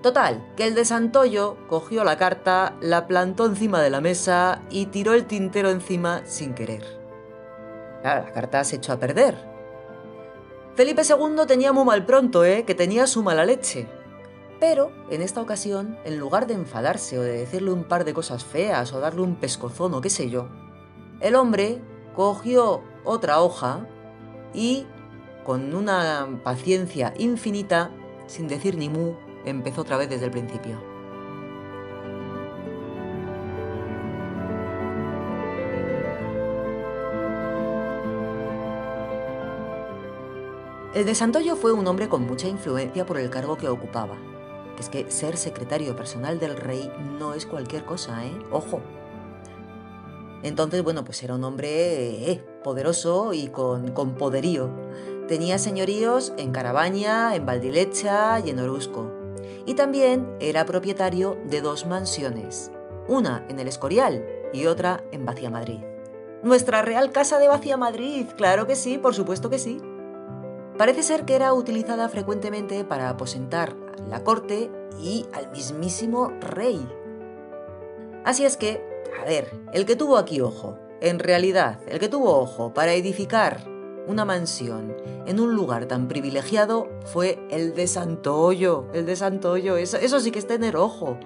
Total, 0.03 0.47
que 0.57 0.67
el 0.67 0.75
de 0.75 0.85
Santoyo 0.85 1.57
cogió 1.67 2.05
la 2.05 2.19
carta, 2.19 2.77
la 2.83 3.07
plantó 3.07 3.47
encima 3.47 3.81
de 3.81 3.89
la 3.89 4.03
mesa 4.03 4.61
y 4.69 4.87
tiró 4.87 5.15
el 5.15 5.25
tintero 5.25 5.71
encima 5.71 6.21
sin 6.27 6.53
querer. 6.53 6.85
Claro, 8.03 8.25
la 8.25 8.33
carta 8.33 8.63
se 8.65 8.77
echó 8.77 8.93
a 8.93 8.99
perder. 8.99 9.50
Felipe 10.81 11.03
II 11.03 11.45
tenía 11.47 11.75
muy 11.75 11.85
mal 11.85 12.07
pronto, 12.07 12.43
¿eh? 12.43 12.65
que 12.65 12.75
tenía 12.75 13.07
su 13.07 13.23
mala 13.23 13.45
leche. 13.45 13.87
Pero, 14.61 14.91
en 15.11 15.21
esta 15.21 15.43
ocasión, 15.43 15.99
en 16.07 16.19
lugar 16.19 16.47
de 16.47 16.55
enfadarse 16.55 17.19
o 17.19 17.23
de 17.23 17.33
decirle 17.33 17.71
un 17.71 17.85
par 17.85 18.07
de 18.07 18.15
cosas 18.15 18.47
feas 18.47 18.91
o 18.95 18.99
darle 18.99 19.21
un 19.21 19.37
pescozón 19.37 19.93
o 19.93 20.01
qué 20.01 20.09
sé 20.09 20.31
yo, 20.31 20.49
el 21.21 21.35
hombre 21.35 21.83
cogió 22.17 22.83
otra 23.05 23.43
hoja 23.43 23.87
y, 24.55 24.87
con 25.45 25.75
una 25.75 26.41
paciencia 26.43 27.13
infinita, 27.19 27.91
sin 28.27 28.49
decir 28.49 28.79
ni 28.79 28.89
mu, 28.89 29.17
empezó 29.45 29.83
otra 29.83 29.99
vez 29.99 30.09
desde 30.09 30.25
el 30.25 30.31
principio. 30.31 30.90
El 40.95 41.05
de 41.07 41.15
Santoyo 41.15 41.57
fue 41.57 41.73
un 41.73 41.87
hombre 41.87 42.09
con 42.09 42.27
mucha 42.27 42.49
influencia 42.49 43.07
por 43.07 43.19
el 43.19 43.31
cargo 43.31 43.57
que 43.57 43.69
ocupaba. 43.69 44.17
Es 44.79 44.89
que 44.89 45.11
ser 45.11 45.37
secretario 45.37 45.95
personal 45.95 46.41
del 46.41 46.57
rey 46.57 46.91
no 47.19 47.35
es 47.35 47.47
cualquier 47.47 47.85
cosa, 47.85 48.25
¿eh? 48.27 48.33
Ojo. 48.51 48.81
Entonces, 50.43 50.83
bueno, 50.83 51.05
pues 51.05 51.23
era 51.23 51.35
un 51.35 51.45
hombre 51.45 52.31
eh, 52.31 52.45
poderoso 52.65 53.33
y 53.35 53.49
con, 53.49 53.93
poderío. 54.19 54.71
Tenía 55.29 55.59
señoríos 55.59 56.33
en 56.39 56.51
Carabaña, 56.51 57.37
en 57.37 57.47
Valdilecha 57.47 58.41
y 58.41 58.51
en 58.51 58.59
Orusco 58.59 59.21
y 59.67 59.75
también 59.75 60.29
era 60.41 60.67
propietario 60.67 61.39
de 61.45 61.61
dos 61.61 61.87
mansiones, 61.87 62.71
una 63.09 63.45
en 63.49 63.59
el 63.61 63.69
Escorial 63.69 64.27
y 64.53 64.67
otra 64.67 65.05
en 65.13 65.25
Vacía 65.25 65.51
Madrid. 65.51 65.81
Nuestra 66.43 66.83
Real 66.83 67.13
Casa 67.13 67.39
de 67.39 67.49
Vacía 67.49 67.77
Madrid, 67.77 68.27
claro 68.37 68.67
que 68.67 68.75
sí, 68.75 68.99
por 68.99 69.15
supuesto 69.15 69.51
que 69.51 69.59
sí. 69.59 69.79
Parece 70.81 71.03
ser 71.03 71.27
que 71.27 71.35
era 71.35 71.53
utilizada 71.53 72.09
frecuentemente 72.09 72.87
para 72.87 73.11
aposentar 73.11 73.77
a 74.03 74.09
la 74.09 74.25
corte 74.25 74.71
y 74.99 75.27
al 75.35 75.51
mismísimo 75.51 76.33
rey. 76.41 76.81
Así 78.25 78.47
es 78.47 78.57
que, 78.57 78.83
a 79.21 79.27
ver, 79.27 79.53
el 79.75 79.85
que 79.85 79.95
tuvo 79.95 80.17
aquí 80.17 80.41
ojo, 80.41 80.79
en 81.03 81.19
realidad, 81.19 81.81
el 81.87 81.99
que 81.99 82.09
tuvo 82.09 82.35
ojo 82.35 82.73
para 82.73 82.95
edificar 82.95 83.63
una 84.07 84.25
mansión 84.25 84.97
en 85.27 85.39
un 85.39 85.55
lugar 85.55 85.85
tan 85.85 86.09
privilegiado 86.09 86.89
fue 87.05 87.47
el 87.51 87.75
de 87.75 87.87
Santoyo, 87.87 88.87
el 88.95 89.05
de 89.05 89.17
Santoyo, 89.17 89.77
eso, 89.77 89.99
eso 89.99 90.19
sí 90.19 90.31
que 90.31 90.39
es 90.39 90.47
tener 90.47 90.79
ojo. 90.79 91.19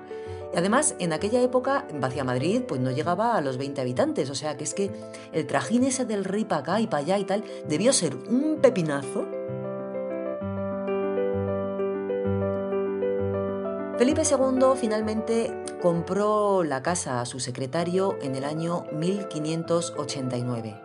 Y 0.53 0.59
además, 0.59 0.97
en 0.99 1.13
aquella 1.13 1.41
época, 1.41 1.87
Vacía 2.01 2.25
Madrid, 2.25 2.63
pues 2.67 2.81
no 2.81 2.91
llegaba 2.91 3.37
a 3.37 3.41
los 3.41 3.57
20 3.57 3.81
habitantes, 3.81 4.31
o 4.31 4.35
sea 4.35 4.57
que 4.57 4.65
es 4.65 4.75
que 4.75 4.91
el 5.33 5.47
trajín 5.47 5.85
ese 5.85 6.05
del 6.05 6.25
rey 6.25 6.45
para 6.45 6.61
acá 6.63 6.81
y 6.81 6.89
para 6.89 7.05
allá 7.05 7.19
y 7.19 7.25
tal, 7.25 7.45
debió 7.69 7.93
ser 7.93 8.17
un 8.17 8.59
pepinazo. 8.61 9.44
Felipe 13.99 14.23
II 14.23 14.75
finalmente 14.77 15.53
compró 15.81 16.65
la 16.65 16.83
casa 16.83 17.21
a 17.21 17.27
su 17.27 17.41
secretario 17.41 18.19
en 18.23 18.35
el 18.35 18.45
año 18.45 18.87
1589 18.93 20.85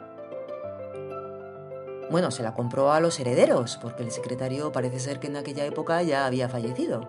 bueno, 2.09 2.31
se 2.31 2.43
la 2.43 2.53
compró 2.53 2.91
a 2.91 2.99
los 2.99 3.19
herederos, 3.19 3.77
porque 3.81 4.03
el 4.03 4.11
secretario 4.11 4.71
parece 4.71 4.99
ser 4.99 5.19
que 5.19 5.27
en 5.27 5.37
aquella 5.37 5.65
época 5.65 6.01
ya 6.01 6.25
había 6.25 6.49
fallecido. 6.49 7.07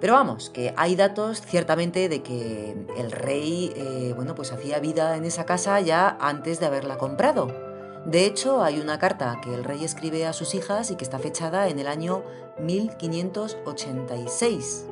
Pero 0.00 0.14
vamos, 0.14 0.50
que 0.50 0.74
hay 0.76 0.96
datos 0.96 1.40
ciertamente 1.40 2.08
de 2.08 2.22
que 2.22 2.76
el 2.96 3.12
rey, 3.12 3.72
eh, 3.76 4.12
bueno, 4.14 4.34
pues 4.34 4.52
hacía 4.52 4.80
vida 4.80 5.16
en 5.16 5.24
esa 5.24 5.46
casa 5.46 5.80
ya 5.80 6.18
antes 6.20 6.60
de 6.60 6.66
haberla 6.66 6.98
comprado. 6.98 7.61
De 8.06 8.24
hecho, 8.26 8.64
hay 8.64 8.80
una 8.80 8.98
carta 8.98 9.38
que 9.40 9.54
el 9.54 9.62
rey 9.62 9.84
escribe 9.84 10.26
a 10.26 10.32
sus 10.32 10.56
hijas 10.56 10.90
y 10.90 10.96
que 10.96 11.04
está 11.04 11.20
fechada 11.20 11.68
en 11.68 11.78
el 11.78 11.86
año 11.86 12.24
1586, 12.60 14.86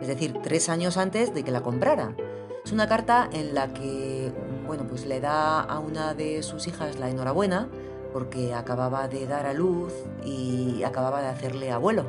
es 0.00 0.08
decir, 0.08 0.38
tres 0.42 0.70
años 0.70 0.96
antes 0.96 1.34
de 1.34 1.44
que 1.44 1.50
la 1.50 1.62
comprara. 1.62 2.16
Es 2.64 2.72
una 2.72 2.88
carta 2.88 3.28
en 3.30 3.54
la 3.54 3.74
que, 3.74 4.32
bueno, 4.66 4.86
pues 4.88 5.04
le 5.04 5.20
da 5.20 5.60
a 5.60 5.78
una 5.80 6.14
de 6.14 6.42
sus 6.42 6.66
hijas 6.66 6.98
la 6.98 7.10
enhorabuena 7.10 7.68
porque 8.14 8.54
acababa 8.54 9.06
de 9.06 9.26
dar 9.26 9.44
a 9.44 9.52
luz 9.52 9.92
y 10.24 10.82
acababa 10.82 11.20
de 11.20 11.28
hacerle 11.28 11.70
abuelo. 11.70 12.06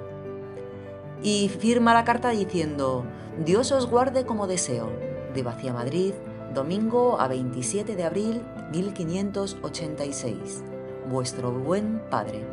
Y 1.22 1.50
firma 1.50 1.94
la 1.94 2.06
carta 2.06 2.30
diciendo, 2.30 3.04
Dios 3.44 3.74
os 3.74 3.90
guarde 3.90 4.26
como 4.26 4.48
deseo, 4.48 4.90
de 5.34 5.44
Vacía 5.44 5.74
Madrid, 5.74 6.14
domingo 6.54 7.20
a 7.20 7.28
27 7.28 7.96
de 7.96 8.04
abril 8.04 8.42
1586, 8.72 10.64
vuestro 11.10 11.52
buen 11.52 12.02
padre. 12.10 12.46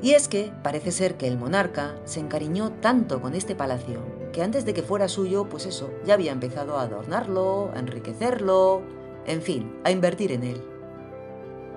Y 0.00 0.12
es 0.12 0.28
que 0.28 0.52
parece 0.62 0.92
ser 0.92 1.16
que 1.16 1.26
el 1.26 1.38
monarca 1.38 1.96
se 2.04 2.20
encariñó 2.20 2.70
tanto 2.70 3.20
con 3.20 3.34
este 3.34 3.56
palacio 3.56 4.00
que 4.32 4.42
antes 4.42 4.64
de 4.64 4.74
que 4.74 4.82
fuera 4.82 5.08
suyo, 5.08 5.48
pues 5.48 5.66
eso, 5.66 5.90
ya 6.04 6.14
había 6.14 6.32
empezado 6.32 6.78
a 6.78 6.82
adornarlo, 6.82 7.70
a 7.74 7.78
enriquecerlo, 7.78 8.82
en 9.26 9.42
fin, 9.42 9.80
a 9.84 9.90
invertir 9.90 10.32
en 10.32 10.44
él. 10.44 10.62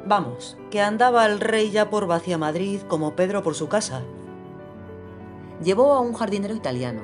Vamos, 0.06 0.58
que 0.70 0.82
andaba 0.82 1.26
el 1.26 1.40
rey 1.40 1.72
ya 1.72 1.90
por 1.90 2.08
Vacia 2.08 2.38
Madrid 2.38 2.82
como 2.88 3.16
Pedro 3.16 3.44
por 3.44 3.56
su 3.56 3.68
casa. 3.68 4.02
Llevó 5.64 5.94
a 5.94 6.00
un 6.00 6.14
jardinero 6.14 6.56
italiano, 6.56 7.02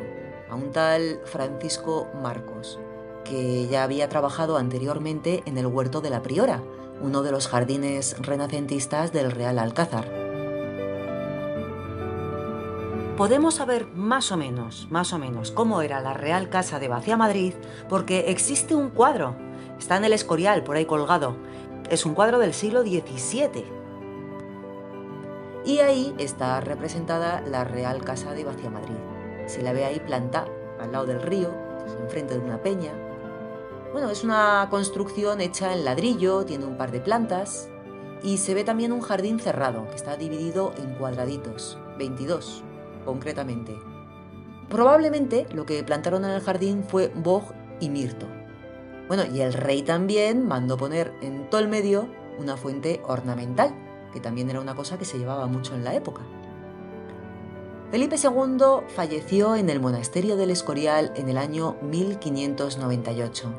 a 0.50 0.56
un 0.56 0.72
tal 0.72 1.22
Francisco 1.26 2.08
Marcos, 2.22 2.80
que 3.24 3.68
ya 3.68 3.84
había 3.84 4.10
trabajado 4.10 4.58
anteriormente 4.58 5.44
en 5.46 5.58
el 5.58 5.68
huerto 5.68 6.02
de 6.02 6.10
la 6.10 6.22
Priora, 6.22 6.62
uno 7.02 7.22
de 7.24 7.32
los 7.32 7.48
jardines 7.48 8.16
renacentistas 8.20 9.12
del 9.12 9.32
Real 9.32 9.60
Alcázar. 9.60 10.12
Podemos 13.18 13.56
saber 13.56 13.88
más 13.88 14.32
o 14.32 14.38
menos, 14.38 14.88
más 14.92 15.12
o 15.14 15.18
menos, 15.18 15.52
cómo 15.52 15.82
era 15.82 16.02
la 16.02 16.14
Real 16.14 16.50
Casa 16.50 16.80
de 16.80 16.88
Vacia 16.88 17.18
Madrid 17.18 17.54
porque 17.90 18.26
existe 18.30 18.76
un 18.76 18.90
cuadro 18.90 19.36
Está 19.80 19.98
en 19.98 20.06
el 20.06 20.14
Escorial, 20.14 20.64
por 20.64 20.76
ahí 20.76 20.86
colgado. 20.86 21.36
Es 21.90 22.06
un 22.06 22.14
cuadro 22.14 22.40
del 22.40 22.54
siglo 22.54 22.82
XVII. 22.82 23.66
Y 25.66 25.80
ahí 25.80 26.16
está 26.18 26.60
representada 26.62 27.42
la 27.42 27.64
Real 27.64 28.04
Casa 28.04 28.34
de 28.34 28.44
Vacía 28.44 28.70
Madrid. 28.70 28.96
Se 29.48 29.64
la 29.64 29.74
ve 29.74 29.86
ahí 29.86 30.00
plantada 30.00 30.48
al 30.80 30.92
lado 30.92 31.08
del 31.08 31.22
río, 31.22 31.52
enfrente 32.02 32.36
de 32.36 32.40
una 32.40 32.62
peña. 32.62 32.92
Bueno, 33.92 34.10
es 34.10 34.24
una 34.24 34.68
construcción 34.70 35.42
hecha 35.42 35.74
en 35.74 35.86
ladrillo, 35.86 36.46
tiene 36.46 36.66
un 36.66 36.78
par 36.78 36.92
de 36.92 37.00
plantas 37.00 37.70
y 38.22 38.38
se 38.38 38.54
ve 38.54 38.64
también 38.64 38.92
un 38.92 39.02
jardín 39.02 39.40
cerrado 39.40 39.88
que 39.90 39.96
está 39.96 40.18
dividido 40.18 40.74
en 40.78 40.96
cuadraditos, 40.96 41.78
22 41.98 42.64
concretamente. 43.06 43.76
Probablemente 44.70 45.48
lo 45.54 45.66
que 45.66 45.84
plantaron 45.84 46.26
en 46.26 46.32
el 46.32 46.42
jardín 46.42 46.84
fue 46.84 47.08
boj 47.16 47.54
y 47.80 47.90
mirto. 47.90 48.28
Bueno, 49.08 49.24
y 49.26 49.40
el 49.40 49.54
rey 49.54 49.82
también 49.82 50.46
mandó 50.46 50.76
poner 50.76 51.14
en 51.22 51.50
todo 51.50 51.62
el 51.62 51.70
medio 51.70 52.10
una 52.38 52.58
fuente 52.58 53.02
ornamental, 53.08 53.74
que 54.12 54.20
también 54.20 54.50
era 54.50 54.60
una 54.60 54.76
cosa 54.76 54.98
que 54.98 55.06
se 55.06 55.18
llevaba 55.18 55.48
mucho 55.48 55.74
en 55.74 55.86
la 55.86 55.96
época. 55.96 56.22
Felipe 57.89 58.17
II 58.21 58.86
falleció 58.89 59.56
en 59.56 59.69
el 59.69 59.80
monasterio 59.80 60.36
del 60.36 60.50
Escorial 60.50 61.13
en 61.15 61.30
el 61.30 61.38
año 61.38 61.78
1598. 61.84 63.54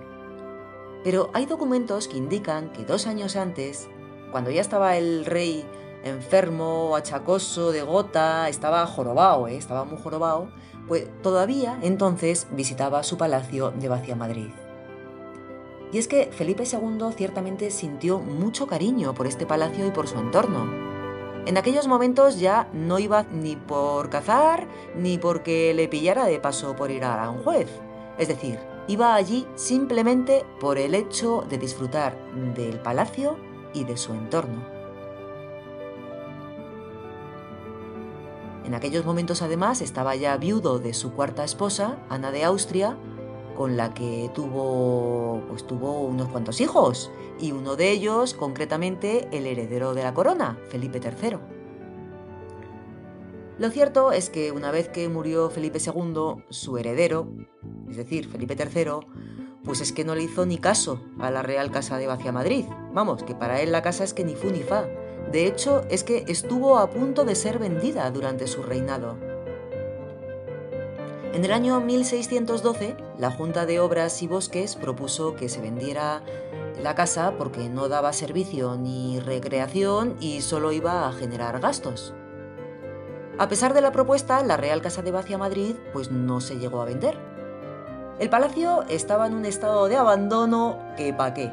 Pero 1.02 1.30
hay 1.32 1.46
documentos 1.46 2.08
que 2.08 2.18
indican 2.18 2.70
que 2.70 2.84
dos 2.84 3.06
años 3.06 3.36
antes, 3.36 3.88
cuando 4.30 4.50
ya 4.50 4.60
estaba 4.60 4.98
el 4.98 5.24
rey 5.24 5.64
enfermo, 6.04 6.94
achacoso, 6.94 7.72
de 7.72 7.80
gota, 7.80 8.50
estaba 8.50 8.86
jorobado, 8.86 9.48
¿eh? 9.48 9.56
estaba 9.56 9.84
muy 9.84 9.98
jorobado, 9.98 10.50
pues 10.86 11.08
todavía 11.22 11.78
entonces 11.80 12.48
visitaba 12.50 13.02
su 13.04 13.16
palacio 13.16 13.70
de 13.70 13.88
Vacia 13.88 14.14
Madrid. 14.14 14.50
Y 15.90 15.96
es 15.96 16.06
que 16.06 16.26
Felipe 16.26 16.64
II 16.70 17.12
ciertamente 17.16 17.70
sintió 17.70 18.18
mucho 18.18 18.66
cariño 18.66 19.14
por 19.14 19.26
este 19.26 19.46
palacio 19.46 19.86
y 19.86 19.90
por 19.90 20.06
su 20.06 20.18
entorno. 20.18 20.88
En 21.46 21.57
aquellos 21.57 21.87
momentos 21.88 22.38
ya 22.38 22.68
no 22.72 22.98
iba 22.98 23.22
ni 23.22 23.57
por 23.57 24.11
cazar 24.11 24.66
ni 24.94 25.18
porque 25.18 25.72
le 25.74 25.88
pillara 25.88 26.27
de 26.27 26.40
paso 26.40 26.77
por 26.77 26.90
ir 26.90 27.05
a 27.05 27.31
un 27.31 27.42
juez. 27.42 27.68
Es 28.18 28.29
decir, 28.29 28.59
iba 28.87 29.14
allí 29.14 29.46
simplemente 29.55 30.44
por 30.61 30.79
el 30.79 30.94
hecho 30.94 31.44
de 31.48 31.59
disfrutar 31.59 32.16
del 32.55 32.81
palacio 32.81 33.38
y 33.72 33.85
de 33.85 33.96
su 33.96 34.12
entorno. 34.12 34.79
En 38.64 38.74
aquellos 38.74 39.07
momentos 39.07 39.40
además 39.40 39.81
estaba 39.81 40.14
ya 40.14 40.37
viudo 40.37 40.79
de 40.79 40.92
su 40.92 41.14
cuarta 41.14 41.42
esposa, 41.42 41.96
Ana 42.11 42.31
de 42.31 42.44
Austria, 42.44 42.98
con 43.58 43.76
la 43.76 43.92
que 43.92 44.30
tuvo, 44.32 45.42
pues 45.48 45.66
tuvo 45.66 46.02
unos 46.02 46.28
cuantos 46.28 46.60
hijos, 46.60 47.10
y 47.40 47.50
uno 47.50 47.74
de 47.74 47.90
ellos, 47.90 48.34
concretamente, 48.34 49.26
el 49.32 49.48
heredero 49.48 49.94
de 49.94 50.04
la 50.04 50.14
corona, 50.14 50.56
Felipe 50.68 51.00
III. 51.02 51.38
Lo 53.58 53.70
cierto 53.70 54.12
es 54.12 54.30
que 54.30 54.52
una 54.52 54.70
vez 54.70 54.88
que 54.88 55.08
murió 55.08 55.50
Felipe 55.50 55.80
II, 55.84 56.44
su 56.50 56.78
heredero, 56.78 57.32
es 57.90 57.96
decir, 57.96 58.28
Felipe 58.28 58.54
III, 58.56 59.04
pues 59.64 59.80
es 59.80 59.92
que 59.92 60.04
no 60.04 60.14
le 60.14 60.22
hizo 60.22 60.46
ni 60.46 60.58
caso 60.58 61.00
a 61.18 61.32
la 61.32 61.42
Real 61.42 61.72
Casa 61.72 61.98
de 61.98 62.06
Bacia 62.06 62.30
Madrid. 62.30 62.64
Vamos, 62.94 63.24
que 63.24 63.34
para 63.34 63.60
él 63.60 63.72
la 63.72 63.82
casa 63.82 64.04
es 64.04 64.14
que 64.14 64.22
ni 64.22 64.36
fu 64.36 64.50
ni 64.50 64.62
fa. 64.62 64.86
De 65.32 65.48
hecho, 65.48 65.82
es 65.90 66.04
que 66.04 66.24
estuvo 66.28 66.78
a 66.78 66.90
punto 66.90 67.24
de 67.24 67.34
ser 67.34 67.58
vendida 67.58 68.08
durante 68.12 68.46
su 68.46 68.62
reinado. 68.62 69.27
En 71.38 71.44
el 71.44 71.53
año 71.53 71.81
1612, 71.81 72.96
la 73.16 73.31
Junta 73.31 73.64
de 73.64 73.79
Obras 73.79 74.24
y 74.24 74.27
Bosques 74.27 74.74
propuso 74.74 75.37
que 75.37 75.48
se 75.48 75.61
vendiera 75.61 76.20
la 76.83 76.96
casa 76.96 77.35
porque 77.38 77.68
no 77.68 77.88
daba 77.88 78.12
servicio 78.12 78.74
ni 78.74 79.20
recreación 79.20 80.16
y 80.18 80.40
solo 80.40 80.72
iba 80.72 81.07
a 81.07 81.12
generar 81.12 81.61
gastos. 81.61 82.12
A 83.38 83.48
pesar 83.48 83.72
de 83.72 83.81
la 83.81 83.92
propuesta, 83.92 84.42
la 84.42 84.57
Real 84.57 84.83
Casa 84.83 85.03
de 85.03 85.12
Bacia 85.12 85.38
Madrid 85.38 85.77
pues 85.92 86.11
no 86.11 86.40
se 86.40 86.59
llegó 86.59 86.83
a 86.83 86.87
vender. 86.87 87.16
El 88.18 88.31
palacio 88.31 88.83
estaba 88.88 89.29
en 89.29 89.35
un 89.35 89.44
estado 89.44 89.87
de 89.87 89.94
abandono 89.94 90.77
que 90.96 91.12
pa' 91.12 91.35
qué. 91.35 91.53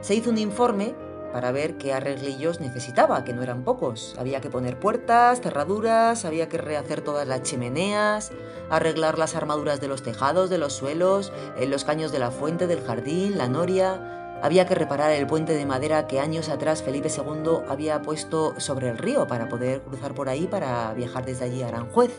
Se 0.00 0.14
hizo 0.14 0.30
un 0.30 0.38
informe 0.38 0.94
para 1.36 1.52
ver 1.52 1.76
qué 1.76 1.92
arreglillos 1.92 2.60
necesitaba, 2.60 3.22
que 3.22 3.34
no 3.34 3.42
eran 3.42 3.62
pocos. 3.62 4.16
Había 4.18 4.40
que 4.40 4.48
poner 4.48 4.80
puertas, 4.80 5.42
cerraduras, 5.42 6.24
había 6.24 6.48
que 6.48 6.56
rehacer 6.56 7.02
todas 7.02 7.28
las 7.28 7.42
chimeneas, 7.42 8.32
arreglar 8.70 9.18
las 9.18 9.36
armaduras 9.36 9.78
de 9.78 9.86
los 9.86 10.02
tejados, 10.02 10.48
de 10.48 10.56
los 10.56 10.72
suelos, 10.72 11.34
eh, 11.58 11.66
los 11.66 11.84
caños 11.84 12.10
de 12.10 12.20
la 12.20 12.30
fuente, 12.30 12.66
del 12.66 12.82
jardín, 12.82 13.36
la 13.36 13.48
noria. 13.48 14.38
Había 14.42 14.64
que 14.64 14.76
reparar 14.76 15.10
el 15.10 15.26
puente 15.26 15.52
de 15.52 15.66
madera 15.66 16.06
que 16.06 16.20
años 16.20 16.48
atrás 16.48 16.82
Felipe 16.82 17.10
II 17.14 17.64
había 17.68 18.00
puesto 18.00 18.58
sobre 18.58 18.88
el 18.88 18.96
río 18.96 19.26
para 19.26 19.46
poder 19.46 19.82
cruzar 19.82 20.14
por 20.14 20.30
ahí 20.30 20.46
para 20.46 20.94
viajar 20.94 21.26
desde 21.26 21.44
allí 21.44 21.62
a 21.62 21.68
Aranjuez. 21.68 22.18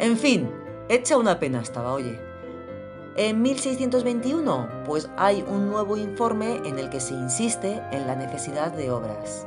En 0.00 0.16
fin, 0.16 0.50
hecha 0.88 1.16
una 1.16 1.38
pena 1.38 1.60
estaba, 1.60 1.94
oye. 1.94 2.33
En 3.16 3.42
1621, 3.42 4.82
pues 4.84 5.08
hay 5.16 5.44
un 5.46 5.70
nuevo 5.70 5.96
informe 5.96 6.56
en 6.64 6.80
el 6.80 6.90
que 6.90 6.98
se 6.98 7.14
insiste 7.14 7.80
en 7.92 8.08
la 8.08 8.16
necesidad 8.16 8.72
de 8.72 8.90
obras. 8.90 9.46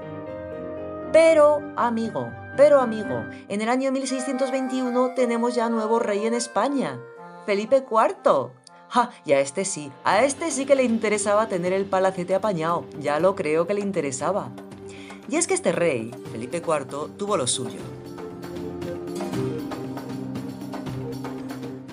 Pero, 1.12 1.60
amigo, 1.76 2.32
pero 2.56 2.80
amigo, 2.80 3.26
en 3.50 3.62
el 3.62 3.68
año 3.68 3.92
1621 3.92 5.14
tenemos 5.16 5.54
ya 5.54 5.68
nuevo 5.68 6.00
rey 6.00 6.26
en 6.26 6.34
España, 6.34 6.98
Felipe 7.46 7.84
IV. 7.92 8.52
Ja, 8.88 9.10
y 9.26 9.34
a 9.34 9.42
este 9.42 9.66
sí, 9.66 9.92
a 10.06 10.24
este 10.24 10.50
sí 10.50 10.66
que 10.66 10.76
le 10.76 10.84
interesaba 10.84 11.50
tener 11.50 11.74
el 11.74 11.86
palacete 11.86 12.36
apañado, 12.36 12.86
ya 13.02 13.20
lo 13.20 13.36
creo 13.36 13.68
que 13.68 13.74
le 13.74 13.82
interesaba. 13.82 14.50
Y 15.28 15.36
es 15.36 15.46
que 15.46 15.56
este 15.56 15.74
rey, 15.74 16.12
Felipe 16.32 16.64
IV, 16.66 17.18
tuvo 17.18 17.36
lo 17.36 17.48
suyo. 17.48 17.97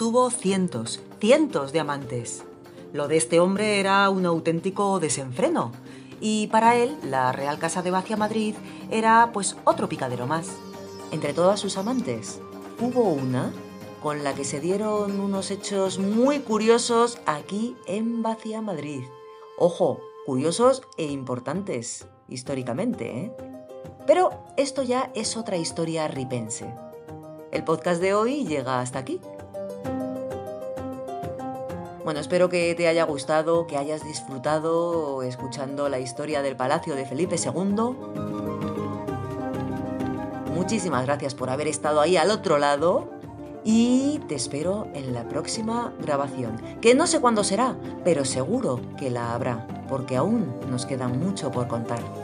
Tuvo 0.04 0.28
cientos, 0.28 1.00
cientos 1.18 1.72
de 1.72 1.80
amantes. 1.80 2.44
Lo 2.92 3.08
de 3.08 3.16
este 3.16 3.40
hombre 3.40 3.80
era 3.80 4.10
un 4.10 4.26
auténtico 4.26 5.00
desenfreno. 5.00 5.72
Y 6.20 6.48
para 6.48 6.76
él, 6.76 6.98
la 7.04 7.32
Real 7.32 7.58
Casa 7.58 7.80
de 7.80 7.90
Bacia 7.90 8.18
Madrid 8.18 8.54
era 8.90 9.30
pues 9.32 9.56
otro 9.64 9.88
picadero 9.88 10.26
más. 10.26 10.50
Entre 11.10 11.32
todas 11.32 11.58
sus 11.58 11.78
amantes, 11.78 12.38
hubo 12.78 13.04
una 13.04 13.50
con 14.02 14.22
la 14.22 14.34
que 14.34 14.44
se 14.44 14.60
dieron 14.60 15.18
unos 15.20 15.50
hechos 15.50 15.98
muy 15.98 16.40
curiosos 16.40 17.18
aquí 17.24 17.74
en 17.86 18.22
Bacia 18.22 18.60
Madrid. 18.60 19.04
Ojo, 19.56 20.00
curiosos 20.26 20.82
e 20.98 21.04
importantes 21.04 22.06
históricamente, 22.28 23.20
¿eh? 23.20 23.32
Pero 24.06 24.44
esto 24.58 24.82
ya 24.82 25.10
es 25.14 25.38
otra 25.38 25.56
historia 25.56 26.08
ripense. 26.08 26.70
El 27.52 27.64
podcast 27.64 28.02
de 28.02 28.12
hoy 28.12 28.44
llega 28.44 28.80
hasta 28.82 28.98
aquí. 28.98 29.18
Bueno, 32.04 32.20
espero 32.20 32.50
que 32.50 32.74
te 32.74 32.86
haya 32.86 33.04
gustado, 33.04 33.66
que 33.66 33.78
hayas 33.78 34.04
disfrutado 34.04 35.22
escuchando 35.22 35.88
la 35.88 35.98
historia 35.98 36.42
del 36.42 36.54
Palacio 36.54 36.96
de 36.96 37.06
Felipe 37.06 37.36
II. 37.36 37.96
Muchísimas 40.54 41.06
gracias 41.06 41.34
por 41.34 41.48
haber 41.48 41.66
estado 41.66 42.02
ahí 42.02 42.18
al 42.18 42.30
otro 42.30 42.58
lado 42.58 43.08
y 43.64 44.20
te 44.28 44.34
espero 44.34 44.86
en 44.92 45.14
la 45.14 45.26
próxima 45.28 45.94
grabación, 45.98 46.60
que 46.82 46.94
no 46.94 47.06
sé 47.06 47.22
cuándo 47.22 47.42
será, 47.42 47.74
pero 48.04 48.26
seguro 48.26 48.82
que 48.98 49.08
la 49.08 49.32
habrá, 49.32 49.66
porque 49.88 50.16
aún 50.16 50.54
nos 50.70 50.84
queda 50.84 51.08
mucho 51.08 51.50
por 51.50 51.68
contar. 51.68 52.23